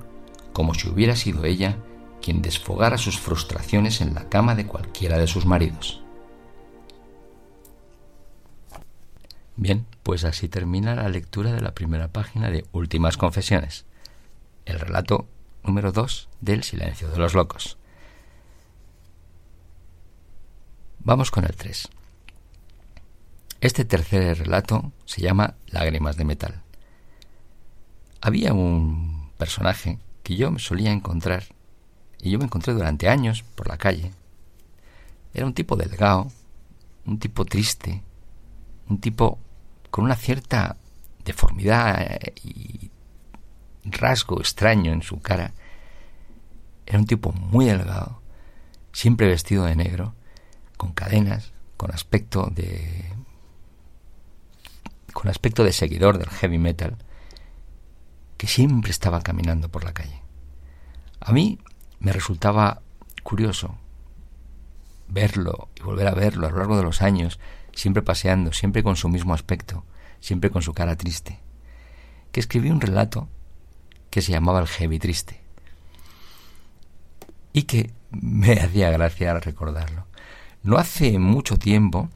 como 0.53 0.75
si 0.75 0.89
hubiera 0.89 1.17
sido 1.17 1.45
ella 1.45 1.77
quien 2.21 2.43
desfogara 2.43 2.99
sus 2.99 3.19
frustraciones 3.19 4.01
en 4.01 4.15
la 4.15 4.29
cama 4.29 4.55
de 4.55 4.67
cualquiera 4.67 5.19
de 5.19 5.27
sus 5.27 5.45
maridos. 5.45 6.03
Bien, 9.57 9.87
pues 10.03 10.25
así 10.25 10.49
termina 10.49 10.95
la 10.95 11.09
lectura 11.09 11.53
de 11.53 11.61
la 11.61 11.75
primera 11.75 12.09
página 12.09 12.51
de 12.51 12.65
Últimas 12.73 13.17
Confesiones, 13.17 13.85
el 14.65 14.81
relato 14.81 15.27
número 15.63 15.93
2 15.93 16.29
del 16.41 16.63
Silencio 16.63 17.09
de 17.09 17.19
los 17.19 17.35
Locos. 17.35 17.77
Vamos 21.05 21.33
con 21.33 21.43
el 21.45 21.57
3. 21.57 21.89
Este 23.61 23.85
tercer 23.85 24.39
relato 24.39 24.93
se 25.05 25.21
llama 25.21 25.57
Lágrimas 25.67 26.17
de 26.17 26.25
Metal. 26.25 26.63
Había 28.21 28.53
un 28.53 29.33
personaje 29.37 29.99
que 30.23 30.37
yo 30.37 30.53
me 30.53 30.61
solía 30.61 30.93
encontrar, 30.93 31.43
y 32.21 32.31
yo 32.31 32.39
me 32.39 32.45
encontré 32.45 32.73
durante 32.73 33.09
años 33.09 33.43
por 33.43 33.67
la 33.67 33.79
calle. 33.79 34.13
Era 35.35 35.45
un 35.45 35.55
tipo 35.55 35.75
delgado, 35.75 36.31
un 37.05 37.19
tipo 37.19 37.45
triste, 37.45 38.05
un 38.89 39.01
tipo 39.01 39.41
con 39.91 40.05
una 40.05 40.15
cierta 40.15 40.77
deformidad 41.25 42.21
y 42.45 42.93
rasgo 43.83 44.39
extraño 44.39 44.93
en 44.93 45.03
su 45.03 45.21
cara. 45.21 45.53
Era 46.87 47.01
un 47.01 47.07
tipo 47.07 47.33
muy 47.33 47.65
delgado, 47.65 48.23
siempre 48.93 49.27
vestido 49.27 49.65
de 49.65 49.75
negro, 49.75 50.15
con 50.83 50.95
cadenas, 50.95 51.53
con 51.77 51.93
aspecto 51.93 52.51
de 52.53 53.05
con 55.13 55.29
aspecto 55.29 55.63
de 55.63 55.73
seguidor 55.73 56.19
del 56.19 56.29
heavy 56.29 56.59
metal, 56.59 56.97
que 58.37 58.49
siempre 58.49 58.91
estaba 58.91 59.21
caminando 59.21 59.69
por 59.69 59.85
la 59.85 59.95
calle. 59.95 60.21
A 61.21 61.31
mí 61.31 61.61
me 62.01 62.11
resultaba 62.13 62.83
curioso 63.23 63.77
verlo 65.07 65.69
y 65.77 65.83
volver 65.83 66.09
a 66.09 66.15
verlo 66.15 66.49
a 66.49 66.51
lo 66.51 66.59
largo 66.59 66.77
de 66.77 66.83
los 66.83 67.01
años, 67.01 67.39
siempre 67.73 68.03
paseando, 68.03 68.53
siempre 68.53 68.83
con 68.83 68.97
su 68.97 69.09
mismo 69.09 69.35
aspecto, 69.35 69.85
siempre 70.19 70.51
con 70.51 70.63
su 70.63 70.75
cara 70.75 70.97
triste, 70.97 71.39
que 72.33 72.41
escribí 72.41 72.71
un 72.71 72.81
relato 72.81 73.29
que 74.11 74.21
se 74.21 74.33
llamaba 74.33 74.59
El 74.59 74.67
Heavy 74.67 74.99
Triste 74.99 75.41
y 77.53 77.63
que 77.63 77.93
me 78.11 78.55
hacía 78.61 78.91
gracia 78.91 79.39
recordarlo. 79.39 80.11
No 80.63 80.79
hace 80.79 81.19
mucho 81.19 81.59
tiempo, 81.59 82.09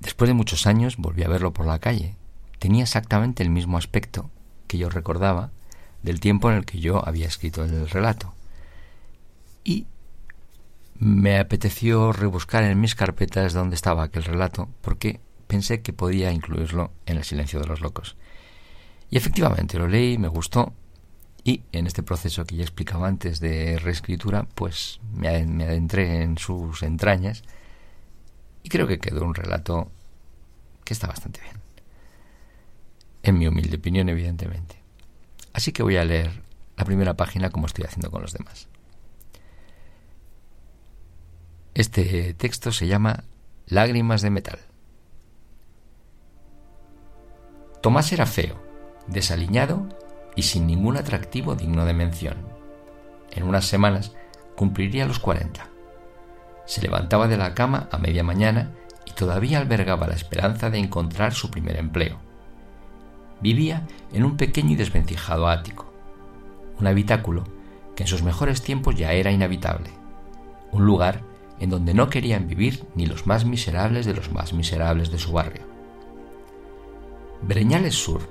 después 0.00 0.28
de 0.28 0.34
muchos 0.34 0.66
años, 0.66 0.96
volví 0.96 1.22
a 1.22 1.28
verlo 1.28 1.52
por 1.52 1.66
la 1.66 1.78
calle. 1.78 2.16
Tenía 2.58 2.82
exactamente 2.82 3.42
el 3.42 3.50
mismo 3.50 3.78
aspecto 3.78 4.30
que 4.66 4.76
yo 4.76 4.90
recordaba 4.90 5.50
del 6.02 6.20
tiempo 6.20 6.50
en 6.50 6.56
el 6.56 6.64
que 6.64 6.80
yo 6.80 7.06
había 7.06 7.28
escrito 7.28 7.64
el 7.64 7.88
relato. 7.88 8.34
Y 9.62 9.86
me 10.98 11.38
apeteció 11.38 12.12
rebuscar 12.12 12.64
en 12.64 12.80
mis 12.80 12.94
carpetas 12.94 13.52
dónde 13.52 13.76
estaba 13.76 14.02
aquel 14.02 14.24
relato, 14.24 14.68
porque 14.82 15.20
pensé 15.46 15.82
que 15.82 15.92
podía 15.92 16.32
incluirlo 16.32 16.92
en 17.06 17.16
El 17.16 17.24
silencio 17.24 17.60
de 17.60 17.66
los 17.66 17.80
locos. 17.80 18.16
Y 19.08 19.16
efectivamente 19.16 19.78
lo 19.78 19.88
leí, 19.88 20.18
me 20.18 20.28
gustó, 20.28 20.72
y 21.44 21.62
en 21.72 21.86
este 21.86 22.02
proceso 22.02 22.44
que 22.44 22.56
ya 22.56 22.62
explicaba 22.62 23.08
antes 23.08 23.40
de 23.40 23.78
reescritura, 23.78 24.46
pues 24.54 25.00
me 25.14 25.28
adentré 25.28 26.22
en 26.22 26.36
sus 26.36 26.82
entrañas 26.82 27.42
y 28.62 28.68
creo 28.68 28.86
que 28.86 28.98
quedó 28.98 29.24
un 29.24 29.34
relato 29.34 29.90
que 30.84 30.92
está 30.92 31.06
bastante 31.06 31.40
bien. 31.40 31.56
En 33.22 33.38
mi 33.38 33.46
humilde 33.46 33.76
opinión, 33.76 34.08
evidentemente. 34.08 34.76
Así 35.52 35.72
que 35.72 35.82
voy 35.82 35.96
a 35.96 36.04
leer 36.04 36.42
la 36.76 36.84
primera 36.84 37.14
página 37.14 37.50
como 37.50 37.66
estoy 37.66 37.84
haciendo 37.84 38.10
con 38.10 38.22
los 38.22 38.32
demás. 38.32 38.68
Este 41.74 42.34
texto 42.34 42.72
se 42.72 42.86
llama 42.86 43.24
Lágrimas 43.66 44.22
de 44.22 44.30
Metal. 44.30 44.58
Tomás 47.80 48.12
era 48.12 48.26
feo, 48.26 48.62
desaliñado 49.06 49.88
y 50.36 50.42
sin 50.42 50.66
ningún 50.66 50.96
atractivo 50.96 51.54
digno 51.54 51.84
de 51.84 51.94
mención. 51.94 52.36
En 53.30 53.44
unas 53.44 53.66
semanas 53.66 54.12
cumpliría 54.56 55.06
los 55.06 55.18
40. 55.18 55.68
Se 56.66 56.82
levantaba 56.82 57.28
de 57.28 57.36
la 57.36 57.54
cama 57.54 57.88
a 57.90 57.98
media 57.98 58.22
mañana 58.22 58.72
y 59.06 59.12
todavía 59.12 59.58
albergaba 59.58 60.06
la 60.06 60.14
esperanza 60.14 60.70
de 60.70 60.78
encontrar 60.78 61.34
su 61.34 61.50
primer 61.50 61.76
empleo. 61.76 62.18
Vivía 63.40 63.86
en 64.12 64.24
un 64.24 64.36
pequeño 64.36 64.72
y 64.72 64.76
desvencijado 64.76 65.48
ático, 65.48 65.92
un 66.78 66.86
habitáculo 66.86 67.44
que 67.96 68.04
en 68.04 68.08
sus 68.08 68.22
mejores 68.22 68.62
tiempos 68.62 68.94
ya 68.94 69.12
era 69.12 69.32
inhabitable, 69.32 69.90
un 70.72 70.84
lugar 70.84 71.22
en 71.58 71.70
donde 71.70 71.94
no 71.94 72.08
querían 72.08 72.48
vivir 72.48 72.84
ni 72.94 73.06
los 73.06 73.26
más 73.26 73.44
miserables 73.44 74.06
de 74.06 74.14
los 74.14 74.30
más 74.32 74.52
miserables 74.52 75.10
de 75.10 75.18
su 75.18 75.32
barrio. 75.32 75.62
Breñales 77.42 77.94
Sur, 77.94 78.28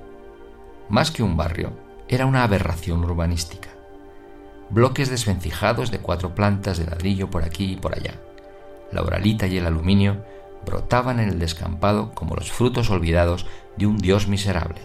más 0.89 1.11
que 1.11 1.23
un 1.23 1.37
barrio, 1.37 1.73
era 2.09 2.25
una 2.25 2.43
aberración 2.43 3.05
urbanística. 3.05 3.69
bloques 4.71 5.09
desvencijados 5.09 5.91
de 5.91 5.99
cuatro 5.99 6.33
plantas 6.33 6.79
de 6.79 6.85
ladrillo 6.85 7.29
por 7.29 7.43
aquí 7.43 7.73
y 7.73 7.75
por 7.75 7.95
allá. 7.95 8.15
La 8.91 9.03
oralita 9.03 9.45
y 9.45 9.57
el 9.57 9.67
aluminio 9.67 10.25
brotaban 10.65 11.19
en 11.19 11.29
el 11.29 11.39
descampado 11.39 12.11
como 12.13 12.35
los 12.35 12.51
frutos 12.51 12.89
olvidados 12.89 13.45
de 13.77 13.85
un 13.85 13.97
dios 13.97 14.27
miserable. 14.27 14.81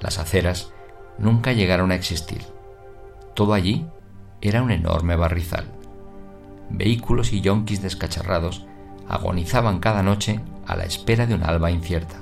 Las 0.00 0.18
aceras 0.18 0.70
nunca 1.18 1.52
llegaron 1.52 1.90
a 1.90 1.94
existir. 1.94 2.44
Todo 3.34 3.54
allí 3.54 3.86
era 4.42 4.62
un 4.62 4.70
enorme 4.70 5.16
barrizal. 5.16 5.66
Vehículos 6.68 7.32
y 7.32 7.40
yonquis 7.40 7.80
descacharrados 7.80 8.66
agonizaban 9.08 9.80
cada 9.80 10.02
noche 10.02 10.40
a 10.66 10.76
la 10.76 10.84
espera 10.84 11.26
de 11.26 11.34
un 11.34 11.42
alba 11.42 11.70
incierta. 11.70 12.16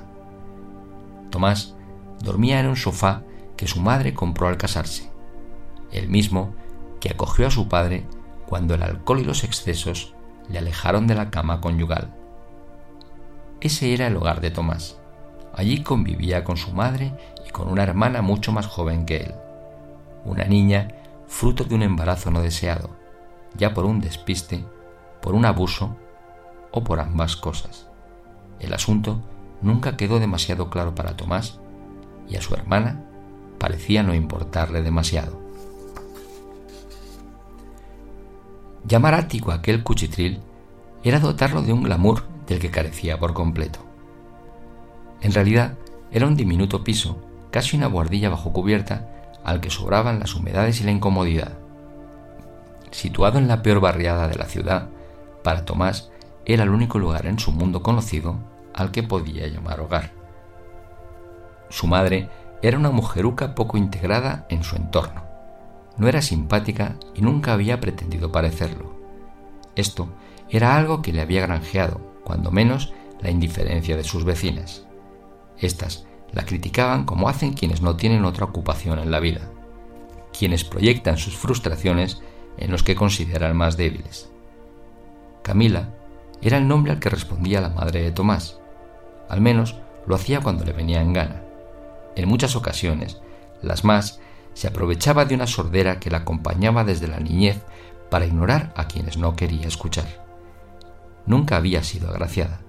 Tomás 1.29 1.75
dormía 2.21 2.61
en 2.61 2.67
un 2.67 2.77
sofá 2.77 3.23
que 3.57 3.67
su 3.67 3.81
madre 3.81 4.13
compró 4.13 4.47
al 4.47 4.57
casarse, 4.57 5.09
el 5.91 6.07
mismo 6.07 6.53
que 6.99 7.09
acogió 7.09 7.47
a 7.47 7.51
su 7.51 7.67
padre 7.67 8.05
cuando 8.47 8.75
el 8.75 8.83
alcohol 8.83 9.19
y 9.19 9.23
los 9.23 9.43
excesos 9.43 10.13
le 10.47 10.59
alejaron 10.59 11.07
de 11.07 11.15
la 11.15 11.29
cama 11.29 11.59
conyugal. 11.59 12.13
Ese 13.59 13.93
era 13.93 14.07
el 14.07 14.15
hogar 14.15 14.39
de 14.39 14.51
Tomás. 14.51 14.99
Allí 15.53 15.81
convivía 15.81 16.43
con 16.43 16.55
su 16.55 16.71
madre 16.71 17.13
y 17.45 17.49
con 17.49 17.67
una 17.67 17.83
hermana 17.83 18.21
mucho 18.21 18.51
más 18.51 18.67
joven 18.67 19.05
que 19.05 19.17
él, 19.17 19.35
una 20.23 20.45
niña 20.45 20.89
fruto 21.27 21.63
de 21.63 21.73
un 21.73 21.81
embarazo 21.81 22.29
no 22.29 22.41
deseado, 22.41 22.91
ya 23.55 23.73
por 23.73 23.85
un 23.85 23.99
despiste, 23.99 24.63
por 25.21 25.33
un 25.33 25.45
abuso 25.45 25.97
o 26.71 26.83
por 26.83 26.99
ambas 26.99 27.35
cosas. 27.35 27.89
El 28.59 28.73
asunto 28.73 29.19
nunca 29.61 29.97
quedó 29.97 30.19
demasiado 30.19 30.69
claro 30.69 30.93
para 30.93 31.17
Tomás 31.17 31.59
y 32.29 32.35
a 32.35 32.41
su 32.41 32.53
hermana 32.53 33.06
parecía 33.59 34.03
no 34.03 34.13
importarle 34.13 34.81
demasiado. 34.81 35.39
Llamar 38.87 39.15
ático 39.15 39.51
a 39.51 39.55
aquel 39.55 39.83
cuchitril 39.83 40.39
era 41.03 41.19
dotarlo 41.19 41.61
de 41.61 41.73
un 41.73 41.83
glamour 41.83 42.23
del 42.47 42.59
que 42.59 42.71
carecía 42.71 43.19
por 43.19 43.33
completo. 43.33 43.79
En 45.21 45.33
realidad, 45.33 45.77
era 46.11 46.25
un 46.25 46.35
diminuto 46.35 46.83
piso, 46.83 47.17
casi 47.51 47.75
una 47.75 47.87
guardilla 47.87 48.29
bajo 48.29 48.53
cubierta, 48.53 49.09
al 49.43 49.61
que 49.61 49.69
sobraban 49.69 50.19
las 50.19 50.35
humedades 50.35 50.79
y 50.81 50.83
la 50.83 50.91
incomodidad. 50.91 51.57
Situado 52.91 53.39
en 53.39 53.47
la 53.47 53.61
peor 53.61 53.79
barriada 53.81 54.27
de 54.27 54.35
la 54.35 54.45
ciudad, 54.45 54.89
para 55.43 55.65
Tomás 55.65 56.11
era 56.45 56.63
el 56.63 56.69
único 56.69 56.99
lugar 56.99 57.25
en 57.25 57.39
su 57.39 57.51
mundo 57.51 57.83
conocido 57.83 58.37
al 58.73 58.91
que 58.91 59.03
podía 59.03 59.47
llamar 59.47 59.81
hogar. 59.81 60.11
Su 61.69 61.87
madre 61.87 62.29
era 62.61 62.77
una 62.77 62.91
mujeruca 62.91 63.55
poco 63.55 63.77
integrada 63.77 64.45
en 64.49 64.63
su 64.63 64.75
entorno. 64.75 65.23
No 65.97 66.07
era 66.07 66.21
simpática 66.21 66.95
y 67.15 67.21
nunca 67.21 67.53
había 67.53 67.79
pretendido 67.79 68.31
parecerlo. 68.31 68.95
Esto 69.75 70.09
era 70.49 70.75
algo 70.75 71.01
que 71.01 71.13
le 71.13 71.21
había 71.21 71.41
granjeado, 71.41 71.99
cuando 72.23 72.51
menos, 72.51 72.93
la 73.21 73.31
indiferencia 73.31 73.97
de 73.97 74.03
sus 74.03 74.23
vecinas. 74.23 74.85
Estas 75.59 76.05
la 76.31 76.45
criticaban 76.45 77.05
como 77.05 77.29
hacen 77.29 77.53
quienes 77.53 77.81
no 77.81 77.95
tienen 77.95 78.25
otra 78.25 78.45
ocupación 78.45 78.99
en 78.99 79.11
la 79.11 79.19
vida, 79.19 79.41
quienes 80.37 80.63
proyectan 80.63 81.17
sus 81.17 81.35
frustraciones 81.35 82.21
en 82.57 82.71
los 82.71 82.83
que 82.83 82.95
consideran 82.95 83.55
más 83.55 83.77
débiles. 83.77 84.29
Camila 85.41 85.89
era 86.41 86.57
el 86.57 86.67
nombre 86.67 86.91
al 86.91 86.99
que 86.99 87.09
respondía 87.09 87.61
la 87.61 87.69
madre 87.69 88.01
de 88.01 88.11
Tomás. 88.11 88.59
Al 89.29 89.41
menos 89.41 89.75
lo 90.05 90.15
hacía 90.15 90.41
cuando 90.41 90.63
le 90.63 90.73
venía 90.73 91.01
en 91.01 91.13
gana. 91.13 91.46
En 92.17 92.27
muchas 92.27 92.55
ocasiones, 92.55 93.19
las 93.61 93.83
más 93.83 94.19
se 94.55 94.67
aprovechaba 94.67 95.25
de 95.25 95.35
una 95.35 95.45
sordera 95.45 95.99
que 95.99 96.09
la 96.09 96.17
acompañaba 96.17 96.83
desde 96.83 97.07
la 97.07 97.19
niñez 97.19 97.61
para 98.09 98.25
ignorar 98.25 98.73
a 98.75 98.87
quienes 98.87 99.17
no 99.17 99.35
quería 99.35 99.67
escuchar. 99.67 100.25
Nunca 101.27 101.57
había 101.57 101.83
sido 101.83 102.09
agraciada. 102.09 102.61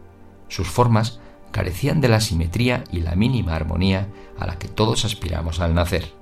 Sus 0.48 0.68
formas 0.68 1.20
carecían 1.50 2.02
de 2.02 2.08
la 2.10 2.20
simetría 2.20 2.84
y 2.92 3.00
la 3.00 3.14
mínima 3.14 3.56
armonía 3.56 4.08
a 4.38 4.46
la 4.46 4.58
que 4.58 4.68
todos 4.68 5.06
aspiramos 5.06 5.60
al 5.60 5.74
nacer. 5.74 6.12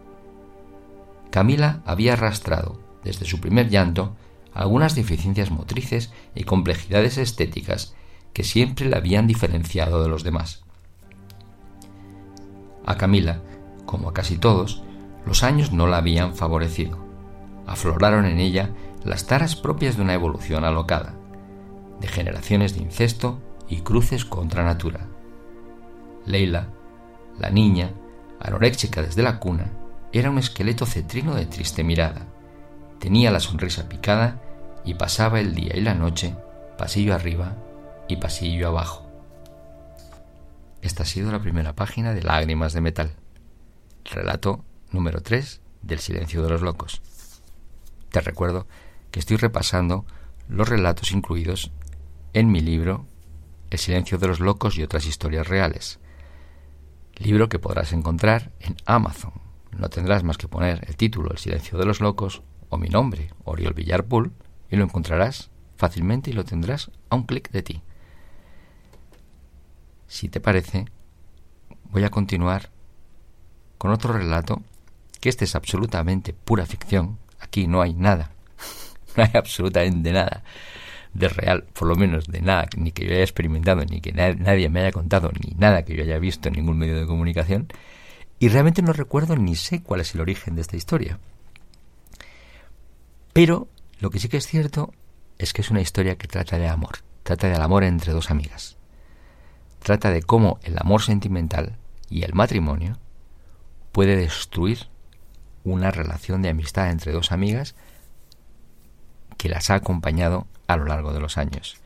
Camila 1.31 1.83
había 1.85 2.13
arrastrado, 2.13 2.79
desde 3.03 3.27
su 3.27 3.41
primer 3.41 3.71
llanto, 3.71 4.15
algunas 4.55 4.95
deficiencias 4.95 5.51
motrices 5.51 6.13
y 6.37 6.45
complejidades 6.45 7.19
estéticas 7.19 7.97
que 8.33 8.45
siempre 8.45 8.89
la 8.89 8.99
habían 8.99 9.27
diferenciado 9.27 10.01
de 10.05 10.09
los 10.09 10.23
demás. 10.23 10.66
A 12.87 12.97
Camila, 12.97 13.41
como 13.85 14.09
a 14.09 14.15
casi 14.15 14.39
todos, 14.39 14.83
los 15.27 15.43
años 15.43 15.73
no 15.73 15.87
la 15.87 15.99
habían 15.99 16.35
favorecido. 16.35 16.99
Afloraron 17.67 18.25
en 18.25 18.39
ella 18.39 18.71
las 19.05 19.27
taras 19.27 19.57
propias 19.57 19.97
de 19.97 20.03
una 20.03 20.15
evolución 20.15 20.65
alocada, 20.65 21.15
de 22.01 22.07
generaciones 22.09 22.75
de 22.75 22.83
incesto 22.83 23.41
y 23.69 23.81
cruces 23.81 24.25
contra 24.25 24.65
natura. 24.65 25.09
Leila, 26.25 26.69
la 27.39 27.51
niña, 27.51 27.91
anoréxica 28.41 29.03
desde 29.03 29.23
la 29.23 29.41
cuna, 29.41 29.73
era 30.13 30.31
un 30.31 30.39
esqueleto 30.39 30.87
cetrino 30.87 31.35
de 31.35 31.47
triste 31.47 31.85
mirada. 31.85 32.27
Tenía 33.01 33.31
la 33.31 33.41
sonrisa 33.41 33.89
picada 33.89 34.41
y 34.85 34.95
pasaba 34.95 35.41
el 35.41 35.55
día 35.55 35.77
y 35.77 35.81
la 35.81 35.95
noche 35.95 36.35
pasillo 36.79 37.15
arriba 37.15 37.57
y 38.09 38.17
pasillo 38.17 38.69
abajo. 38.69 39.06
Esta 40.87 41.03
ha 41.03 41.07
sido 41.07 41.33
la 41.33 41.41
primera 41.41 41.75
página 41.75 42.15
de 42.15 42.23
Lágrimas 42.23 42.73
de 42.73 42.81
Metal, 42.81 43.11
relato 44.05 44.65
número 44.93 45.21
3 45.21 45.61
del 45.83 45.99
Silencio 45.99 46.45
de 46.45 46.49
los 46.49 46.63
Locos. 46.63 47.03
Te 48.13 48.21
recuerdo 48.21 48.69
que 49.11 49.19
estoy 49.19 49.37
repasando 49.37 50.07
los 50.49 50.69
relatos 50.69 51.11
incluidos 51.11 51.73
en 52.35 52.53
mi 52.53 52.61
libro 52.61 53.05
El 53.69 53.81
Silencio 53.81 54.19
de 54.19 54.29
los 54.29 54.39
Locos 54.39 54.79
y 54.79 54.85
otras 54.85 55.07
historias 55.07 55.49
reales, 55.49 55.99
libro 57.17 57.49
que 57.49 57.59
podrás 57.59 57.93
encontrar 57.93 58.53
en 58.61 58.77
Amazon. 58.87 59.33
No 59.77 59.89
tendrás 59.89 60.23
más 60.23 60.39
que 60.39 60.47
poner 60.47 60.85
el 60.87 60.95
título 60.95 61.33
El 61.33 61.39
Silencio 61.39 61.79
de 61.79 61.85
los 61.85 62.01
Locos 62.01 62.45
o 62.69 62.79
mi 62.79 62.91
nombre, 62.91 63.31
Oriol 63.43 63.75
Villarpool, 63.75 64.31
y 64.71 64.77
lo 64.77 64.85
encontrarás 64.85 65.51
fácilmente 65.77 66.31
y 66.31 66.35
lo 66.35 66.45
tendrás 66.45 66.93
a 67.11 67.17
un 67.17 67.25
clic 67.25 67.51
de 67.51 67.63
ti. 67.65 67.83
Si 70.09 70.29
te 70.29 70.41
parece, 70.41 70.87
voy 71.91 72.05
a 72.05 72.11
continuar 72.11 72.71
con 73.79 73.91
otro 73.91 74.13
relato, 74.13 74.63
que 75.21 75.29
este 75.29 75.45
es 75.45 75.55
absolutamente 75.55 76.33
pura 76.33 76.67
ficción. 76.67 77.19
Aquí 77.41 77.67
no 77.67 77.83
hay 77.83 77.95
nada, 77.95 78.31
no 79.17 79.25
hay 79.25 79.31
absolutamente 79.35 80.13
nada 80.13 80.43
de 81.19 81.29
real, 81.29 81.65
por 81.73 81.89
lo 81.89 81.97
menos 81.97 82.27
de 82.27 82.41
nada, 82.41 82.69
ni 82.77 82.93
que 82.93 83.07
yo 83.07 83.13
haya 83.13 83.23
experimentado, 83.23 83.85
ni 83.85 84.01
que 84.01 84.13
nadie 84.13 84.69
me 84.69 84.81
haya 84.81 84.93
contado, 84.93 85.31
ni 85.45 85.55
nada 85.57 85.85
que 85.85 85.97
yo 85.97 86.03
haya 86.03 86.19
visto 86.19 86.49
en 86.49 86.55
ningún 86.55 86.79
medio 86.79 86.99
de 86.99 87.07
comunicación. 87.07 87.69
Y 88.39 88.49
realmente 88.49 88.83
no 88.83 88.93
recuerdo 88.93 89.37
ni 89.37 89.57
sé 89.57 89.83
cuál 89.83 90.01
es 90.01 90.15
el 90.15 90.21
origen 90.21 90.57
de 90.57 90.63
esta 90.63 90.77
historia. 90.77 91.19
Pero 93.33 93.69
lo 93.99 94.11
que 94.11 94.19
sí 94.19 94.29
que 94.29 94.37
es 94.37 94.47
cierto 94.47 94.93
es 95.39 95.53
que 95.53 95.63
es 95.63 95.71
una 95.71 95.81
historia 95.81 96.17
que 96.17 96.29
trata 96.29 96.59
de 96.59 96.69
amor, 96.69 96.99
trata 97.23 97.49
del 97.49 97.63
amor 97.63 97.85
entre 97.85 98.13
dos 98.13 98.31
amigas. 98.31 98.77
Trata 99.81 100.11
de 100.11 100.23
cómo 100.23 100.59
el 100.63 100.77
amor 100.79 101.03
sentimental 101.03 101.77
y 102.09 102.23
el 102.23 102.35
matrimonio 102.35 102.99
puede 103.93 104.17
destruir 104.17 104.89
una 105.65 105.91
relación 105.91 106.43
de 106.43 106.49
amistad 106.49 106.91
entre 106.91 107.13
dos 107.13 107.33
amigas 107.33 107.75
que 109.37 109.49
las 109.49 109.71
ha 109.71 109.75
acompañado 109.75 110.47
a 110.67 110.77
lo 110.77 110.85
largo 110.85 111.13
de 111.13 111.21
los 111.21 111.39
años. 111.39 111.77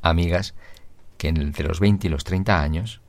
Amigas 0.00 0.54
que 1.18 1.28
entre 1.28 1.66
los 1.66 1.80
20 1.80 2.06
y 2.06 2.10
los 2.10 2.24
30 2.24 2.60
años 2.60 3.00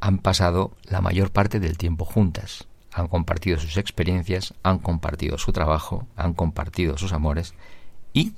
han 0.00 0.18
pasado 0.18 0.76
la 0.84 1.00
mayor 1.00 1.30
parte 1.30 1.60
del 1.60 1.78
tiempo 1.78 2.04
juntas, 2.04 2.68
han 2.92 3.08
compartido 3.08 3.58
sus 3.58 3.76
experiencias, 3.76 4.54
han 4.62 4.78
compartido 4.78 5.38
su 5.38 5.52
trabajo, 5.52 6.06
han 6.16 6.34
compartido 6.34 6.98
sus 6.98 7.12
amores 7.12 7.54
y 8.12 8.32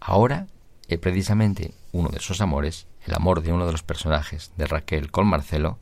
ahora 0.00 0.46
eh, 0.88 0.98
precisamente 0.98 1.74
uno 1.92 2.08
de 2.08 2.16
esos 2.16 2.40
amores, 2.40 2.86
el 3.06 3.14
amor 3.14 3.42
de 3.42 3.52
uno 3.52 3.66
de 3.66 3.72
los 3.72 3.82
personajes 3.82 4.52
de 4.56 4.66
Raquel 4.66 5.10
con 5.10 5.26
Marcelo, 5.26 5.78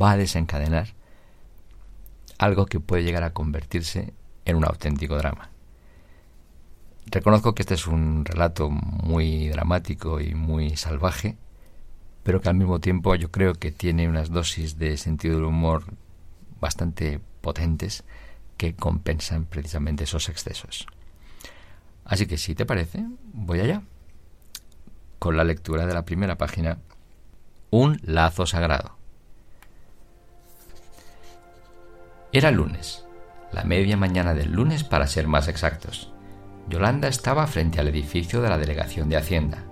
va 0.00 0.12
a 0.12 0.16
desencadenar 0.16 0.94
algo 2.38 2.64
que 2.64 2.80
puede 2.80 3.02
llegar 3.02 3.22
a 3.22 3.34
convertirse 3.34 4.14
en 4.46 4.56
un 4.56 4.64
auténtico 4.64 5.16
drama. 5.16 5.50
Reconozco 7.06 7.54
que 7.54 7.62
este 7.62 7.74
es 7.74 7.86
un 7.86 8.24
relato 8.24 8.70
muy 8.70 9.48
dramático 9.48 10.20
y 10.20 10.34
muy 10.34 10.76
salvaje, 10.76 11.36
pero 12.22 12.40
que 12.40 12.48
al 12.48 12.54
mismo 12.54 12.80
tiempo 12.80 13.14
yo 13.14 13.30
creo 13.30 13.54
que 13.54 13.72
tiene 13.72 14.08
unas 14.08 14.30
dosis 14.30 14.78
de 14.78 14.96
sentido 14.96 15.34
del 15.36 15.44
humor 15.44 15.84
bastante 16.60 17.20
potentes 17.42 18.04
que 18.56 18.74
compensan 18.74 19.44
precisamente 19.44 20.04
esos 20.04 20.28
excesos. 20.28 20.86
Así 22.04 22.26
que 22.26 22.38
si 22.38 22.54
te 22.54 22.64
parece, 22.64 23.04
voy 23.32 23.60
allá 23.60 23.82
con 25.20 25.36
la 25.36 25.44
lectura 25.44 25.86
de 25.86 25.94
la 25.94 26.04
primera 26.04 26.36
página, 26.36 26.78
Un 27.70 28.00
lazo 28.02 28.46
sagrado. 28.46 28.96
Era 32.32 32.50
lunes. 32.50 33.06
la 33.52 33.64
media 33.64 33.96
mañana 33.96 34.32
del 34.34 34.52
lunes 34.52 34.82
para 34.82 35.06
ser 35.06 35.28
más 35.28 35.46
exactos. 35.46 36.12
Yolanda 36.68 37.08
estaba 37.08 37.46
frente 37.46 37.80
al 37.80 37.88
edificio 37.88 38.40
de 38.40 38.48
la 38.48 38.58
Delegación 38.58 39.08
de 39.08 39.16
Hacienda. 39.16 39.64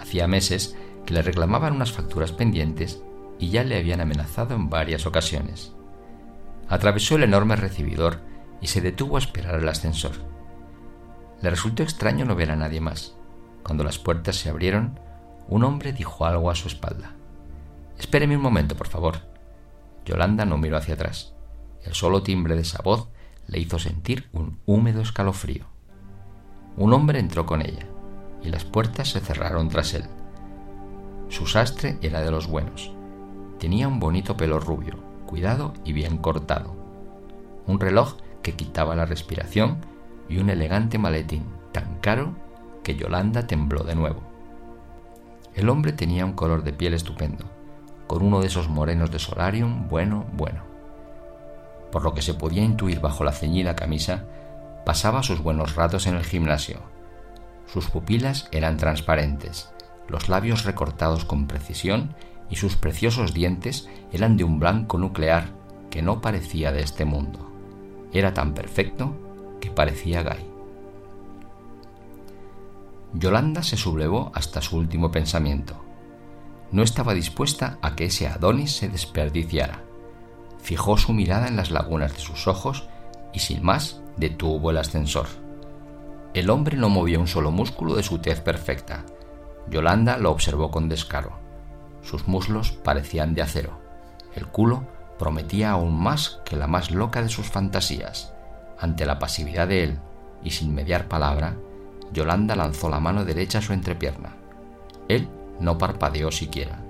Hacía 0.00 0.26
meses 0.26 0.76
que 1.06 1.14
le 1.14 1.22
reclamaban 1.22 1.74
unas 1.74 1.92
facturas 1.92 2.32
pendientes 2.32 3.02
y 3.38 3.50
ya 3.50 3.64
le 3.64 3.78
habían 3.78 4.00
amenazado 4.00 4.54
en 4.54 4.68
varias 4.68 5.06
ocasiones. 5.06 5.72
Atravesó 6.68 7.16
el 7.16 7.22
enorme 7.22 7.54
recibidor 7.56 8.20
y 8.60 8.66
se 8.66 8.80
detuvo 8.80 9.16
a 9.16 9.20
esperar 9.20 9.56
el 9.56 9.68
ascensor. 9.68 10.12
Le 11.40 11.50
resultó 11.50 11.82
extraño 11.82 12.24
no 12.24 12.34
ver 12.34 12.50
a 12.50 12.56
nadie 12.56 12.80
más. 12.80 13.14
Cuando 13.62 13.84
las 13.84 13.98
puertas 13.98 14.36
se 14.36 14.48
abrieron, 14.48 14.98
un 15.48 15.64
hombre 15.64 15.92
dijo 15.92 16.24
algo 16.24 16.50
a 16.50 16.54
su 16.54 16.68
espalda. 16.68 17.12
Espéreme 17.98 18.36
un 18.36 18.42
momento, 18.42 18.76
por 18.76 18.88
favor. 18.88 19.18
Yolanda 20.04 20.44
no 20.44 20.58
miró 20.58 20.76
hacia 20.76 20.94
atrás. 20.94 21.34
El 21.84 21.94
solo 21.94 22.22
timbre 22.22 22.54
de 22.54 22.62
esa 22.62 22.82
voz 22.82 23.08
le 23.46 23.58
hizo 23.58 23.78
sentir 23.78 24.28
un 24.32 24.58
húmedo 24.66 25.02
escalofrío. 25.02 25.66
Un 26.76 26.92
hombre 26.92 27.18
entró 27.18 27.46
con 27.46 27.60
ella, 27.60 27.86
y 28.42 28.48
las 28.48 28.64
puertas 28.64 29.10
se 29.10 29.20
cerraron 29.20 29.68
tras 29.68 29.94
él. 29.94 30.04
Su 31.28 31.46
sastre 31.46 31.98
era 32.02 32.20
de 32.20 32.30
los 32.30 32.46
buenos. 32.46 32.92
Tenía 33.58 33.88
un 33.88 34.00
bonito 34.00 34.36
pelo 34.36 34.58
rubio, 34.58 34.96
cuidado 35.26 35.74
y 35.84 35.92
bien 35.92 36.18
cortado. 36.18 36.74
Un 37.66 37.78
reloj 37.78 38.16
que 38.42 38.54
quitaba 38.54 38.96
la 38.96 39.06
respiración 39.06 39.78
y 40.28 40.38
un 40.38 40.50
elegante 40.50 40.98
maletín 40.98 41.44
tan 41.72 41.98
caro 42.00 42.34
que 42.82 42.96
Yolanda 42.96 43.46
tembló 43.46 43.84
de 43.84 43.94
nuevo. 43.94 44.22
El 45.54 45.68
hombre 45.68 45.92
tenía 45.92 46.24
un 46.24 46.32
color 46.32 46.64
de 46.64 46.72
piel 46.72 46.94
estupendo, 46.94 47.44
con 48.06 48.22
uno 48.22 48.40
de 48.40 48.46
esos 48.46 48.68
morenos 48.68 49.10
de 49.10 49.18
solarium 49.18 49.88
bueno, 49.88 50.24
bueno. 50.32 50.62
Por 51.90 52.02
lo 52.02 52.14
que 52.14 52.22
se 52.22 52.34
podía 52.34 52.62
intuir 52.62 53.00
bajo 53.00 53.24
la 53.24 53.32
ceñida 53.32 53.76
camisa, 53.76 54.24
pasaba 54.86 55.22
sus 55.22 55.42
buenos 55.42 55.74
ratos 55.74 56.06
en 56.06 56.16
el 56.16 56.24
gimnasio. 56.24 56.80
Sus 57.66 57.88
pupilas 57.88 58.48
eran 58.50 58.76
transparentes, 58.76 59.72
los 60.08 60.28
labios 60.28 60.64
recortados 60.64 61.24
con 61.24 61.46
precisión 61.46 62.14
y 62.50 62.56
sus 62.56 62.76
preciosos 62.76 63.32
dientes 63.32 63.88
eran 64.12 64.36
de 64.36 64.44
un 64.44 64.58
blanco 64.58 64.98
nuclear 64.98 65.46
que 65.90 66.02
no 66.02 66.20
parecía 66.20 66.72
de 66.72 66.82
este 66.82 67.04
mundo. 67.04 67.50
Era 68.12 68.34
tan 68.34 68.52
perfecto 68.52 69.16
que 69.60 69.70
parecía 69.70 70.22
Guy. 70.22 70.51
Yolanda 73.14 73.62
se 73.62 73.76
sublevó 73.76 74.32
hasta 74.34 74.62
su 74.62 74.76
último 74.76 75.10
pensamiento. 75.10 75.84
No 76.70 76.82
estaba 76.82 77.12
dispuesta 77.12 77.78
a 77.82 77.94
que 77.94 78.06
ese 78.06 78.26
Adonis 78.26 78.76
se 78.76 78.88
desperdiciara. 78.88 79.82
Fijó 80.62 80.96
su 80.96 81.12
mirada 81.12 81.48
en 81.48 81.56
las 81.56 81.70
lagunas 81.70 82.14
de 82.14 82.20
sus 82.20 82.48
ojos 82.48 82.88
y 83.34 83.40
sin 83.40 83.62
más 83.62 84.00
detuvo 84.16 84.70
el 84.70 84.78
ascensor. 84.78 85.26
El 86.32 86.48
hombre 86.48 86.78
no 86.78 86.88
movía 86.88 87.18
un 87.18 87.26
solo 87.26 87.50
músculo 87.50 87.94
de 87.94 88.02
su 88.02 88.18
tez 88.18 88.40
perfecta. 88.40 89.04
Yolanda 89.68 90.16
lo 90.16 90.30
observó 90.30 90.70
con 90.70 90.88
descaro. 90.88 91.32
Sus 92.02 92.26
muslos 92.26 92.72
parecían 92.72 93.34
de 93.34 93.42
acero. 93.42 93.78
El 94.34 94.46
culo 94.46 94.86
prometía 95.18 95.72
aún 95.72 95.94
más 96.00 96.40
que 96.46 96.56
la 96.56 96.66
más 96.66 96.90
loca 96.90 97.20
de 97.22 97.28
sus 97.28 97.50
fantasías. 97.50 98.32
Ante 98.80 99.04
la 99.04 99.18
pasividad 99.18 99.68
de 99.68 99.84
él, 99.84 99.98
y 100.42 100.50
sin 100.50 100.74
mediar 100.74 101.06
palabra, 101.06 101.56
Yolanda 102.12 102.56
lanzó 102.56 102.88
la 102.88 103.00
mano 103.00 103.24
derecha 103.24 103.58
a 103.58 103.62
su 103.62 103.72
entrepierna. 103.72 104.36
Él 105.08 105.28
no 105.60 105.78
parpadeó 105.78 106.30
siquiera. 106.30 106.80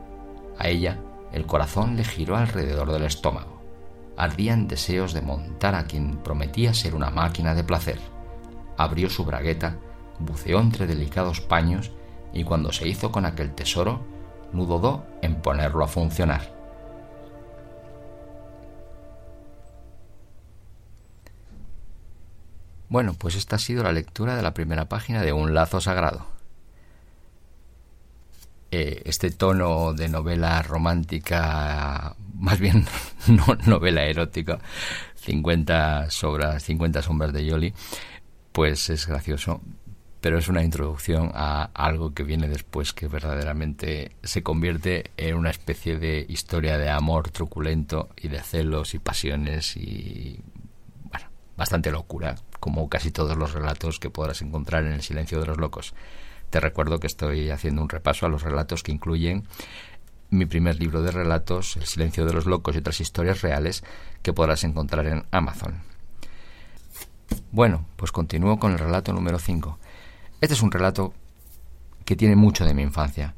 A 0.58 0.68
ella 0.68 0.98
el 1.32 1.46
corazón 1.46 1.96
le 1.96 2.04
giró 2.04 2.36
alrededor 2.36 2.92
del 2.92 3.04
estómago. 3.04 3.62
Ardían 4.16 4.68
deseos 4.68 5.14
de 5.14 5.22
montar 5.22 5.74
a 5.74 5.84
quien 5.84 6.18
prometía 6.18 6.74
ser 6.74 6.94
una 6.94 7.10
máquina 7.10 7.54
de 7.54 7.64
placer. 7.64 7.98
Abrió 8.76 9.08
su 9.08 9.24
bragueta, 9.24 9.76
buceó 10.18 10.60
entre 10.60 10.86
delicados 10.86 11.40
paños 11.40 11.92
y 12.32 12.44
cuando 12.44 12.72
se 12.72 12.88
hizo 12.88 13.10
con 13.10 13.24
aquel 13.24 13.54
tesoro, 13.54 14.00
no 14.52 14.66
dudó 14.66 15.06
en 15.22 15.36
ponerlo 15.36 15.84
a 15.84 15.88
funcionar. 15.88 16.51
Bueno, 22.92 23.14
pues 23.14 23.36
esta 23.36 23.56
ha 23.56 23.58
sido 23.58 23.82
la 23.84 23.92
lectura 23.92 24.36
de 24.36 24.42
la 24.42 24.52
primera 24.52 24.86
página 24.86 25.22
de 25.22 25.32
Un 25.32 25.54
lazo 25.54 25.80
sagrado. 25.80 26.26
Eh, 28.70 29.00
este 29.06 29.30
tono 29.30 29.94
de 29.94 30.10
novela 30.10 30.60
romántica, 30.60 32.14
más 32.34 32.60
bien 32.60 32.84
no 33.28 33.54
novela 33.66 34.04
erótica, 34.04 34.58
50 35.14 36.10
sobras, 36.10 36.64
50 36.64 37.00
sombras 37.00 37.32
de 37.32 37.46
Yoli, 37.46 37.72
pues 38.52 38.90
es 38.90 39.06
gracioso, 39.06 39.62
pero 40.20 40.36
es 40.36 40.48
una 40.48 40.62
introducción 40.62 41.30
a 41.32 41.70
algo 41.72 42.12
que 42.12 42.24
viene 42.24 42.46
después 42.46 42.92
que 42.92 43.08
verdaderamente 43.08 44.16
se 44.22 44.42
convierte 44.42 45.12
en 45.16 45.38
una 45.38 45.48
especie 45.48 45.98
de 45.98 46.26
historia 46.28 46.76
de 46.76 46.90
amor 46.90 47.30
truculento 47.30 48.10
y 48.20 48.28
de 48.28 48.42
celos 48.42 48.92
y 48.92 48.98
pasiones 48.98 49.78
y 49.78 50.42
bueno, 51.10 51.30
bastante 51.56 51.90
locura 51.90 52.34
como 52.62 52.88
casi 52.88 53.10
todos 53.10 53.36
los 53.36 53.54
relatos 53.54 53.98
que 53.98 54.08
podrás 54.08 54.40
encontrar 54.40 54.84
en 54.84 54.92
El 54.92 55.02
silencio 55.02 55.40
de 55.40 55.46
los 55.46 55.58
locos. 55.58 55.94
Te 56.48 56.60
recuerdo 56.60 57.00
que 57.00 57.08
estoy 57.08 57.50
haciendo 57.50 57.82
un 57.82 57.88
repaso 57.88 58.24
a 58.24 58.28
los 58.28 58.42
relatos 58.42 58.84
que 58.84 58.92
incluyen 58.92 59.48
mi 60.30 60.46
primer 60.46 60.78
libro 60.78 61.02
de 61.02 61.10
relatos, 61.10 61.76
El 61.76 61.86
silencio 61.86 62.24
de 62.24 62.32
los 62.32 62.46
locos 62.46 62.76
y 62.76 62.78
otras 62.78 63.00
historias 63.00 63.42
reales, 63.42 63.82
que 64.22 64.32
podrás 64.32 64.62
encontrar 64.62 65.08
en 65.08 65.24
Amazon. 65.32 65.82
Bueno, 67.50 67.84
pues 67.96 68.12
continúo 68.12 68.60
con 68.60 68.70
el 68.70 68.78
relato 68.78 69.12
número 69.12 69.40
5. 69.40 69.80
Este 70.40 70.54
es 70.54 70.62
un 70.62 70.70
relato 70.70 71.14
que 72.04 72.14
tiene 72.14 72.36
mucho 72.36 72.64
de 72.64 72.74
mi 72.74 72.82
infancia. 72.82 73.34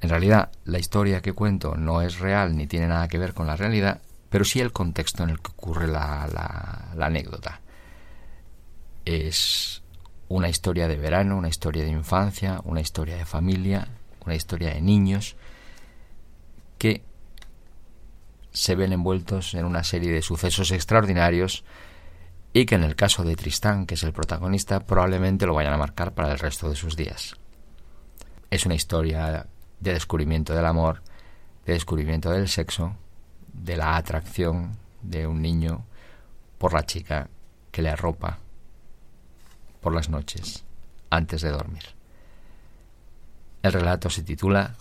En 0.00 0.08
realidad, 0.08 0.52
la 0.64 0.78
historia 0.78 1.20
que 1.20 1.32
cuento 1.32 1.74
no 1.74 2.00
es 2.00 2.20
real 2.20 2.56
ni 2.56 2.68
tiene 2.68 2.86
nada 2.86 3.08
que 3.08 3.18
ver 3.18 3.34
con 3.34 3.48
la 3.48 3.56
realidad, 3.56 4.00
pero 4.30 4.44
sí 4.44 4.60
el 4.60 4.70
contexto 4.70 5.24
en 5.24 5.30
el 5.30 5.40
que 5.40 5.50
ocurre 5.50 5.88
la, 5.88 6.28
la 6.94 7.06
anécdota 7.06 7.60
es 9.04 9.82
una 10.28 10.48
historia 10.48 10.88
de 10.88 10.96
verano, 10.96 11.36
una 11.36 11.48
historia 11.48 11.84
de 11.84 11.90
infancia, 11.90 12.60
una 12.64 12.80
historia 12.80 13.16
de 13.16 13.24
familia, 13.24 13.88
una 14.24 14.34
historia 14.34 14.72
de 14.72 14.80
niños 14.80 15.36
que 16.78 17.02
se 18.50 18.74
ven 18.74 18.92
envueltos 18.92 19.54
en 19.54 19.64
una 19.64 19.84
serie 19.84 20.12
de 20.12 20.22
sucesos 20.22 20.70
extraordinarios 20.72 21.64
y 22.52 22.66
que 22.66 22.74
en 22.74 22.82
el 22.82 22.96
caso 22.96 23.24
de 23.24 23.36
Tristán, 23.36 23.86
que 23.86 23.94
es 23.94 24.02
el 24.02 24.12
protagonista, 24.12 24.80
probablemente 24.80 25.46
lo 25.46 25.54
vayan 25.54 25.72
a 25.72 25.78
marcar 25.78 26.12
para 26.12 26.32
el 26.32 26.38
resto 26.38 26.68
de 26.68 26.76
sus 26.76 26.96
días. 26.96 27.36
Es 28.50 28.66
una 28.66 28.74
historia 28.74 29.46
de 29.80 29.92
descubrimiento 29.92 30.54
del 30.54 30.66
amor, 30.66 31.02
de 31.64 31.72
descubrimiento 31.74 32.30
del 32.30 32.48
sexo, 32.48 32.94
de 33.52 33.76
la 33.76 33.96
atracción 33.96 34.76
de 35.02 35.26
un 35.26 35.40
niño 35.40 35.84
por 36.58 36.74
la 36.74 36.84
chica 36.84 37.28
que 37.70 37.82
le 37.82 37.90
arropa 37.90 38.38
por 39.82 39.94
las 39.94 40.08
noches, 40.08 40.64
antes 41.10 41.42
de 41.42 41.50
dormir. 41.50 41.82
El 43.62 43.72
relato 43.72 44.08
se 44.08 44.22
titula 44.22 44.76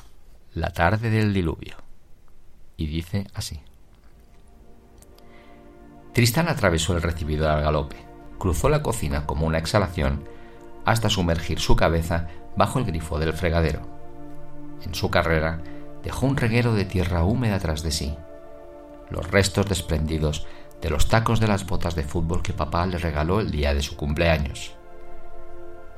La 0.53 0.71
tarde 0.71 1.09
del 1.09 1.33
diluvio 1.33 1.75
y 2.77 2.85
dice 2.85 3.27
así. 3.33 3.59
Tristán 6.13 6.47
atravesó 6.47 6.95
el 6.95 7.01
recibidor 7.01 7.49
al 7.49 7.63
galope, 7.63 7.97
cruzó 8.37 8.69
la 8.69 8.81
cocina 8.81 9.25
como 9.25 9.45
una 9.45 9.57
exhalación 9.57 10.23
hasta 10.85 11.09
sumergir 11.09 11.59
su 11.59 11.75
cabeza 11.75 12.27
bajo 12.55 12.79
el 12.79 12.85
grifo 12.85 13.19
del 13.19 13.33
fregadero. 13.33 13.81
En 14.83 14.93
su 14.93 15.09
carrera 15.09 15.61
dejó 16.03 16.25
un 16.25 16.37
reguero 16.37 16.73
de 16.73 16.85
tierra 16.85 17.23
húmeda 17.23 17.59
tras 17.59 17.83
de 17.83 17.91
sí, 17.91 18.15
los 19.09 19.29
restos 19.29 19.67
desprendidos 19.67 20.47
de 20.81 20.89
los 20.89 21.07
tacos 21.07 21.39
de 21.39 21.47
las 21.47 21.65
botas 21.65 21.95
de 21.95 22.03
fútbol 22.03 22.41
que 22.41 22.53
papá 22.53 22.85
le 22.87 22.97
regaló 22.97 23.39
el 23.39 23.51
día 23.51 23.73
de 23.73 23.83
su 23.83 23.95
cumpleaños. 23.95 24.75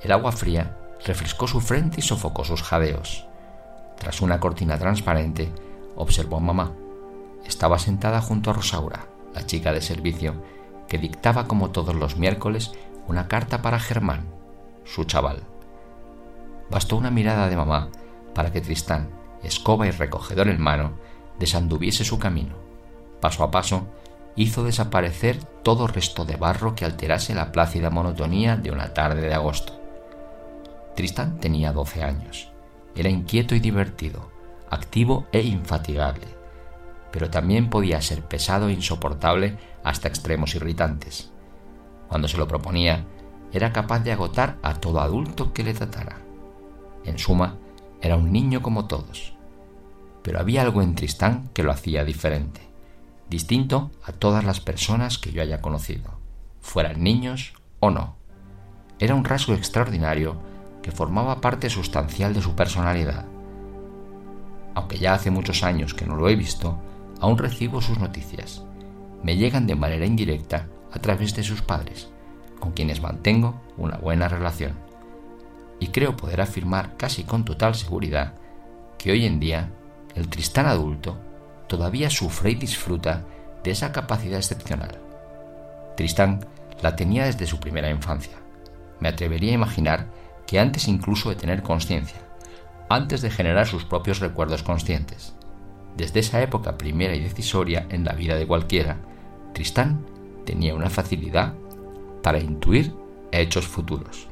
El 0.04 0.12
agua 0.12 0.34
fría 0.34 0.78
refrescó 1.06 1.47
su 1.47 1.62
frente 1.62 2.01
y 2.01 2.04
sofocó 2.04 2.43
sus 2.43 2.62
jadeos. 2.62 3.26
Tras 3.97 4.22
una 4.22 4.41
cortina 4.41 4.78
transparente, 4.78 5.49
observó 5.95 6.38
a 6.38 6.41
mamá. 6.41 6.74
Estaba 7.45 7.80
sentada 7.80 8.20
junto 8.22 8.49
a 8.49 8.54
Rosaura, 8.54 9.08
la 9.34 9.45
chica 9.45 9.72
de 9.72 9.82
servicio, 9.82 10.43
que 10.89 10.97
dictaba 10.97 11.47
como 11.47 11.72
todos 11.72 11.95
los 11.95 12.18
miércoles 12.18 12.74
una 13.08 13.30
carta 13.30 13.62
para 13.62 13.80
Germán, 13.80 14.28
su 14.84 15.06
chaval. 15.06 15.43
Bastó 16.70 16.97
una 16.97 17.10
mirada 17.10 17.47
de 17.47 17.56
mamá 17.56 17.89
para 18.36 18.51
que 18.51 18.60
Tristán, 18.60 19.10
escoba 19.41 19.88
y 19.88 19.91
recogedor 19.91 20.49
en 20.49 20.60
mano, 20.60 20.97
desanduviese 21.39 22.04
su 22.04 22.20
camino. 22.20 22.56
Paso 23.22 23.41
a 23.43 23.51
paso, 23.51 23.88
hizo 24.36 24.66
desaparecer 24.66 25.41
todo 25.64 25.88
resto 25.88 26.26
de 26.26 26.36
barro 26.36 26.76
que 26.76 26.84
alterase 26.84 27.34
la 27.34 27.54
plácida 27.54 27.89
monotonía 27.89 28.58
de 28.58 28.72
una 28.72 28.93
tarde 28.93 29.22
de 29.22 29.34
agosto. 29.34 29.83
Tristán 30.96 31.39
tenía 31.39 31.74
12 31.74 32.04
años. 32.04 32.52
Era 32.96 33.10
inquieto 33.10 33.56
y 33.56 33.60
divertido, 33.60 34.30
activo 34.70 35.28
e 35.32 35.41
infatigable, 35.41 36.28
pero 37.12 37.30
también 37.30 37.70
podía 37.70 38.02
ser 38.02 38.24
pesado 38.24 38.70
e 38.70 38.74
insoportable 38.74 39.58
hasta 39.84 40.08
extremos 40.08 40.56
irritantes. 40.56 41.30
cuando 42.08 42.28
se 42.28 42.38
lo 42.38 42.48
proponía, 42.48 43.06
era 43.54 43.74
capaz 43.74 44.02
de 44.02 44.12
agotar 44.12 44.58
a 44.62 44.76
todo 44.76 45.00
adulto 45.00 45.52
que 45.52 45.64
le 45.64 45.74
tratara. 45.74 46.22
En 47.06 47.18
suma, 47.18 47.58
era 48.02 48.18
un 48.18 48.32
niño 48.32 48.62
como 48.62 48.86
todos. 48.86 49.34
Pero 50.22 50.39
había 50.39 50.62
algo 50.62 50.84
en 50.84 50.94
Tristán 50.94 51.50
que 51.54 51.64
lo 51.64 51.72
hacía 51.72 52.06
diferente, 52.06 52.62
distinto 53.30 53.89
a 54.04 54.12
todas 54.12 54.44
las 54.44 54.60
personas 54.60 55.18
que 55.18 55.32
yo 55.32 55.41
haya 55.41 55.60
conocido, 55.60 56.20
fueran 56.62 57.02
niños 57.02 57.54
o 57.80 57.89
no. 57.89 58.16
Era 59.00 59.16
un 59.16 59.26
rasgo 59.26 59.56
extraordinario 59.56 60.38
que 60.84 60.92
formaba 60.92 61.42
parte 61.42 61.70
sustancial 61.70 62.36
de 62.36 62.42
su 62.42 62.54
personalidad. 62.54 63.26
Aunque 64.76 65.00
ya 65.00 65.16
hace 65.16 65.32
muchos 65.32 65.64
años 65.64 65.96
que 65.96 66.06
no 66.06 66.16
lo 66.16 66.30
he 66.30 66.36
visto, 66.36 66.78
aún 67.20 67.38
recibo 67.38 67.82
sus 67.82 67.98
noticias. 67.98 68.64
Me 69.24 69.38
llegan 69.38 69.66
de 69.66 69.76
manera 69.76 70.06
indirecta 70.06 70.68
a 70.92 71.00
través 71.00 71.36
de 71.36 71.44
sus 71.44 71.62
padres, 71.62 72.10
con 72.60 72.74
quienes 72.74 73.02
mantengo 73.02 73.62
una 73.78 73.98
buena 73.98 74.28
relación. 74.28 74.74
Y 75.80 75.88
creo 75.88 76.16
poder 76.18 76.42
afirmar 76.42 76.98
casi 76.98 77.24
con 77.24 77.46
total 77.46 77.76
seguridad 77.76 78.34
que 78.98 79.12
hoy 79.12 79.26
en 79.26 79.40
día 79.40 79.72
el 80.16 80.28
Tristán 80.28 80.66
adulto 80.66 81.18
todavía 81.68 82.10
sufre 82.10 82.52
y 82.52 82.56
disfruta 82.56 83.26
de 83.64 83.72
esa 83.72 83.92
capacidad 83.92 84.38
excepcional. 84.38 85.00
Tristán 85.96 86.46
la 86.82 86.96
tenía 86.96 87.26
desde 87.26 87.48
su 87.48 87.60
primera 87.60 87.90
infancia. 87.90 88.38
Me 89.00 89.10
atrevería 89.10 89.52
a 89.52 89.56
imaginar 89.56 90.08
que 90.48 90.60
antes 90.60 90.88
incluso 90.88 91.30
de 91.30 91.36
tener 91.36 91.64
conciencia, 91.64 92.22
antes 92.89 93.22
de 93.22 93.32
generar 93.32 93.68
sus 93.68 93.86
propios 93.86 94.20
recuerdos 94.20 94.64
conscientes. 94.64 95.34
Desde 95.98 96.20
esa 96.20 96.41
época 96.41 96.78
primera 96.78 97.16
y 97.16 97.20
decisoria 97.20 97.88
en 97.89 98.04
la 98.04 98.14
vida 98.14 98.36
de 98.36 98.48
cualquiera, 98.48 98.98
Tristán 99.54 100.06
tenía 100.46 100.76
una 100.76 100.89
facilidad 100.89 101.54
para 102.22 102.39
intuir 102.39 102.94
hechos 103.32 103.68
futuros. 103.68 104.28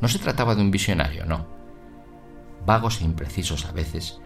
No 0.00 0.08
se 0.08 0.18
trataba 0.18 0.54
de 0.54 0.62
un 0.62 0.70
visionario, 0.70 1.26
no. 1.26 1.46
Vagos 2.64 3.00
e 3.00 3.04
imprecisos 3.04 3.66
a 3.66 3.72
veces, 3.72 4.20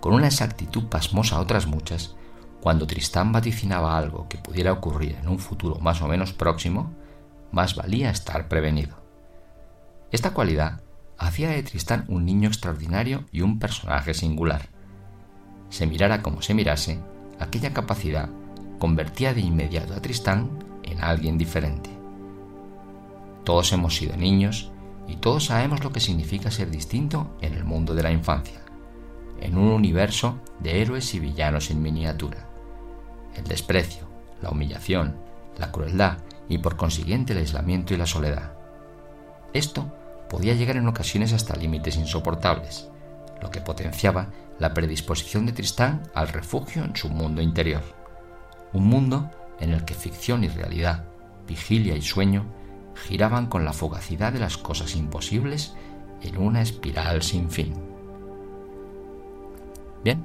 con 0.00 0.14
una 0.14 0.26
exactitud 0.26 0.84
pasmosa 0.86 1.40
otras 1.40 1.66
muchas, 1.66 2.16
cuando 2.60 2.86
Tristán 2.86 3.32
vaticinaba 3.32 3.98
algo 3.98 4.28
que 4.28 4.38
pudiera 4.38 4.72
ocurrir 4.72 5.16
en 5.20 5.28
un 5.28 5.38
futuro 5.38 5.80
más 5.80 6.00
o 6.02 6.08
menos 6.08 6.32
próximo, 6.32 6.94
más 7.50 7.74
valía 7.74 8.10
estar 8.10 8.48
prevenido. 8.48 9.01
Esta 10.12 10.32
cualidad 10.32 10.82
hacía 11.18 11.48
de 11.50 11.62
Tristán 11.62 12.04
un 12.08 12.24
niño 12.24 12.48
extraordinario 12.48 13.24
y 13.32 13.40
un 13.40 13.58
personaje 13.58 14.14
singular. 14.14 14.68
Se 15.70 15.86
mirara 15.86 16.22
como 16.22 16.42
se 16.42 16.54
mirase, 16.54 17.00
aquella 17.40 17.72
capacidad 17.72 18.28
convertía 18.78 19.34
de 19.34 19.40
inmediato 19.40 19.94
a 19.94 20.02
Tristán 20.02 20.50
en 20.82 21.02
alguien 21.02 21.38
diferente. 21.38 21.90
Todos 23.44 23.72
hemos 23.72 23.96
sido 23.96 24.16
niños 24.16 24.70
y 25.08 25.16
todos 25.16 25.46
sabemos 25.46 25.82
lo 25.82 25.90
que 25.90 26.00
significa 26.00 26.50
ser 26.50 26.70
distinto 26.70 27.36
en 27.40 27.54
el 27.54 27.64
mundo 27.64 27.94
de 27.94 28.02
la 28.04 28.12
infancia, 28.12 28.60
en 29.40 29.58
un 29.58 29.68
universo 29.68 30.38
de 30.60 30.82
héroes 30.82 31.14
y 31.14 31.20
villanos 31.20 31.70
en 31.70 31.82
miniatura 31.82 32.52
el 33.36 33.44
desprecio, 33.44 34.06
la 34.40 34.50
humillación, 34.50 35.16
la 35.58 35.70
crueldad 35.72 36.18
y 36.48 36.58
por 36.58 36.76
consiguiente 36.76 37.32
el 37.32 37.40
aislamiento 37.40 37.94
y 37.94 37.96
la 37.96 38.06
soledad. 38.06 38.52
Esto 39.52 39.92
podía 40.32 40.54
llegar 40.54 40.78
en 40.78 40.88
ocasiones 40.88 41.34
hasta 41.34 41.56
límites 41.56 41.96
insoportables, 41.96 42.88
lo 43.42 43.50
que 43.50 43.60
potenciaba 43.60 44.30
la 44.58 44.72
predisposición 44.72 45.44
de 45.44 45.52
Tristán 45.52 46.04
al 46.14 46.28
refugio 46.28 46.84
en 46.84 46.96
su 46.96 47.10
mundo 47.10 47.42
interior, 47.42 47.82
un 48.72 48.86
mundo 48.86 49.30
en 49.60 49.72
el 49.74 49.84
que 49.84 49.92
ficción 49.92 50.42
y 50.42 50.48
realidad, 50.48 51.04
vigilia 51.46 51.96
y 51.96 52.00
sueño 52.00 52.46
giraban 52.94 53.46
con 53.46 53.66
la 53.66 53.74
fugacidad 53.74 54.32
de 54.32 54.38
las 54.38 54.56
cosas 54.56 54.96
imposibles 54.96 55.74
en 56.22 56.38
una 56.38 56.62
espiral 56.62 57.20
sin 57.20 57.50
fin. 57.50 57.74
Bien, 60.02 60.24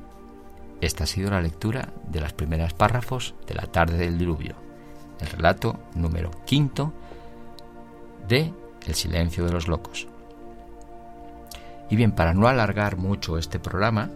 esta 0.80 1.04
ha 1.04 1.08
sido 1.08 1.32
la 1.32 1.42
lectura 1.42 1.90
de 2.10 2.22
las 2.22 2.32
primeras 2.32 2.74
párrafos 2.74 3.36
de 3.46 3.56
La 3.56 3.66
tarde 3.66 3.98
del 3.98 4.18
diluvio, 4.18 4.56
el 5.20 5.28
relato 5.28 5.78
número 5.96 6.32
quinto 6.46 6.94
de 8.30 8.54
El 8.88 8.96
silencio 8.96 9.46
de 9.46 9.52
los 9.52 9.68
locos. 9.68 10.08
Y 11.92 11.96
bien, 11.96 12.12
para 12.12 12.34
no 12.34 12.48
alargar 12.48 12.98
mucho 12.98 13.38
este 13.38 13.60
programa, 13.60 14.10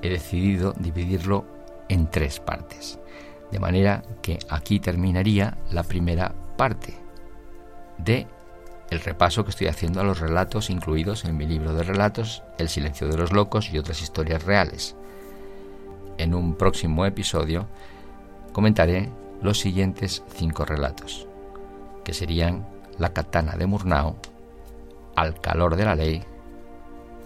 he 0.00 0.08
decidido 0.08 0.72
dividirlo 0.72 1.44
en 1.90 2.10
tres 2.10 2.40
partes, 2.40 2.98
de 3.52 3.58
manera 3.58 4.02
que 4.22 4.38
aquí 4.48 4.80
terminaría 4.80 5.58
la 5.70 5.82
primera 5.82 6.32
parte 6.56 6.94
de 7.98 8.26
el 8.90 9.00
repaso 9.00 9.44
que 9.44 9.50
estoy 9.50 9.66
haciendo 9.66 10.00
a 10.00 10.04
los 10.04 10.20
relatos 10.20 10.70
incluidos 10.70 11.26
en 11.26 11.36
mi 11.36 11.46
libro 11.46 11.74
de 11.74 11.82
relatos 11.82 12.42
El 12.58 12.68
silencio 12.68 13.08
de 13.08 13.18
los 13.18 13.32
locos 13.32 13.70
y 13.72 13.78
otras 13.78 14.00
historias 14.02 14.44
reales 14.44 14.96
en 16.18 16.34
un 16.34 16.54
próximo 16.54 17.06
episodio 17.06 17.66
comentaré 18.52 19.10
los 19.42 19.58
siguientes 19.58 20.22
cinco 20.34 20.64
relatos, 20.64 21.26
que 22.04 22.14
serían 22.14 22.66
La 22.98 23.12
katana 23.12 23.56
de 23.56 23.66
Murnau, 23.66 24.16
Al 25.16 25.40
calor 25.40 25.76
de 25.76 25.84
la 25.84 25.94
ley, 25.94 26.22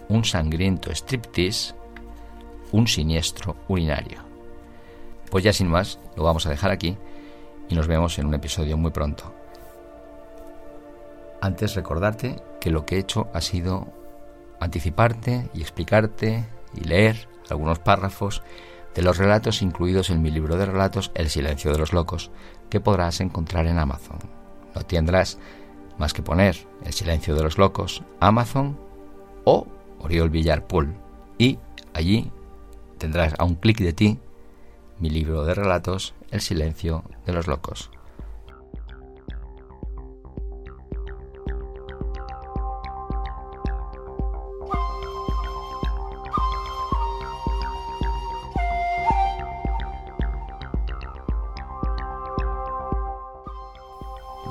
Un 0.07 0.25
sangriento 0.25 0.91
striptease, 0.91 1.75
Un 2.71 2.87
siniestro 2.87 3.55
urinario. 3.67 4.19
Pues 5.29 5.43
ya 5.43 5.53
sin 5.53 5.67
más, 5.67 5.99
lo 6.15 6.23
vamos 6.23 6.45
a 6.45 6.49
dejar 6.49 6.71
aquí 6.71 6.97
y 7.69 7.75
nos 7.75 7.87
vemos 7.87 8.17
en 8.17 8.25
un 8.25 8.33
episodio 8.33 8.77
muy 8.77 8.91
pronto. 8.91 9.33
Antes 11.41 11.75
recordarte 11.75 12.41
que 12.59 12.71
lo 12.71 12.85
que 12.85 12.95
he 12.95 12.99
hecho 12.99 13.27
ha 13.33 13.41
sido 13.41 13.87
anticiparte 14.59 15.49
y 15.53 15.61
explicarte 15.61 16.45
y 16.73 16.81
leer 16.81 17.27
algunos 17.49 17.79
párrafos 17.79 18.43
de 18.95 19.01
los 19.01 19.17
relatos 19.17 19.61
incluidos 19.61 20.09
en 20.09 20.21
mi 20.21 20.31
libro 20.31 20.57
de 20.57 20.65
relatos 20.65 21.11
El 21.13 21.29
silencio 21.29 21.71
de 21.71 21.77
los 21.77 21.93
locos, 21.93 22.31
que 22.69 22.79
podrás 22.79 23.21
encontrar 23.21 23.67
en 23.67 23.77
Amazon. 23.77 24.19
No 24.75 24.81
tendrás 24.81 25.37
más 25.99 26.13
que 26.13 26.23
poner 26.23 26.65
El 26.83 26.93
silencio 26.93 27.35
de 27.35 27.43
los 27.43 27.57
locos, 27.57 28.01
Amazon 28.19 28.79
o 29.43 29.67
Oriol 29.99 30.29
Villar 30.29 30.65
Pool, 30.65 30.95
y 31.37 31.59
allí 31.93 32.31
tendrás 32.97 33.35
a 33.37 33.43
un 33.43 33.55
clic 33.55 33.79
de 33.79 33.93
ti 33.93 34.19
mi 34.97 35.09
libro 35.09 35.45
de 35.45 35.53
relatos 35.53 36.15
El 36.31 36.41
silencio 36.41 37.03
de 37.25 37.33
los 37.33 37.47
locos. 37.47 37.91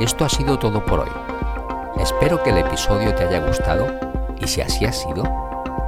Esto 0.00 0.24
ha 0.24 0.28
sido 0.30 0.58
todo 0.58 0.84
por 0.84 1.00
hoy. 1.00 1.10
Espero 2.00 2.42
que 2.42 2.50
el 2.50 2.58
episodio 2.58 3.14
te 3.14 3.24
haya 3.24 3.40
gustado 3.40 3.86
y 4.38 4.48
si 4.48 4.62
así 4.62 4.86
ha 4.86 4.92
sido, 4.92 5.22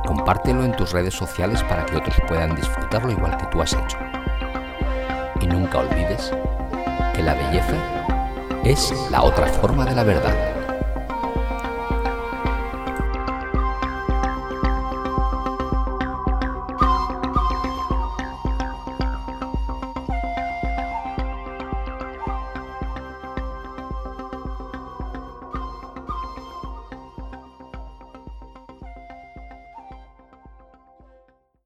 compártelo 0.06 0.64
en 0.64 0.76
tus 0.76 0.92
redes 0.92 1.14
sociales 1.14 1.62
para 1.64 1.86
que 1.86 1.96
otros 1.96 2.16
puedan 2.28 2.54
disfrutarlo 2.54 3.10
igual 3.10 3.38
que 3.38 3.46
tú 3.46 3.62
has 3.62 3.72
hecho. 3.72 3.96
Y 5.40 5.46
nunca 5.46 5.78
olvides 5.78 6.30
que 7.14 7.22
la 7.22 7.34
belleza 7.34 7.74
es 8.64 8.94
la 9.10 9.22
otra 9.22 9.46
forma 9.46 9.86
de 9.86 9.94
la 9.94 10.04
verdad. 10.04 10.61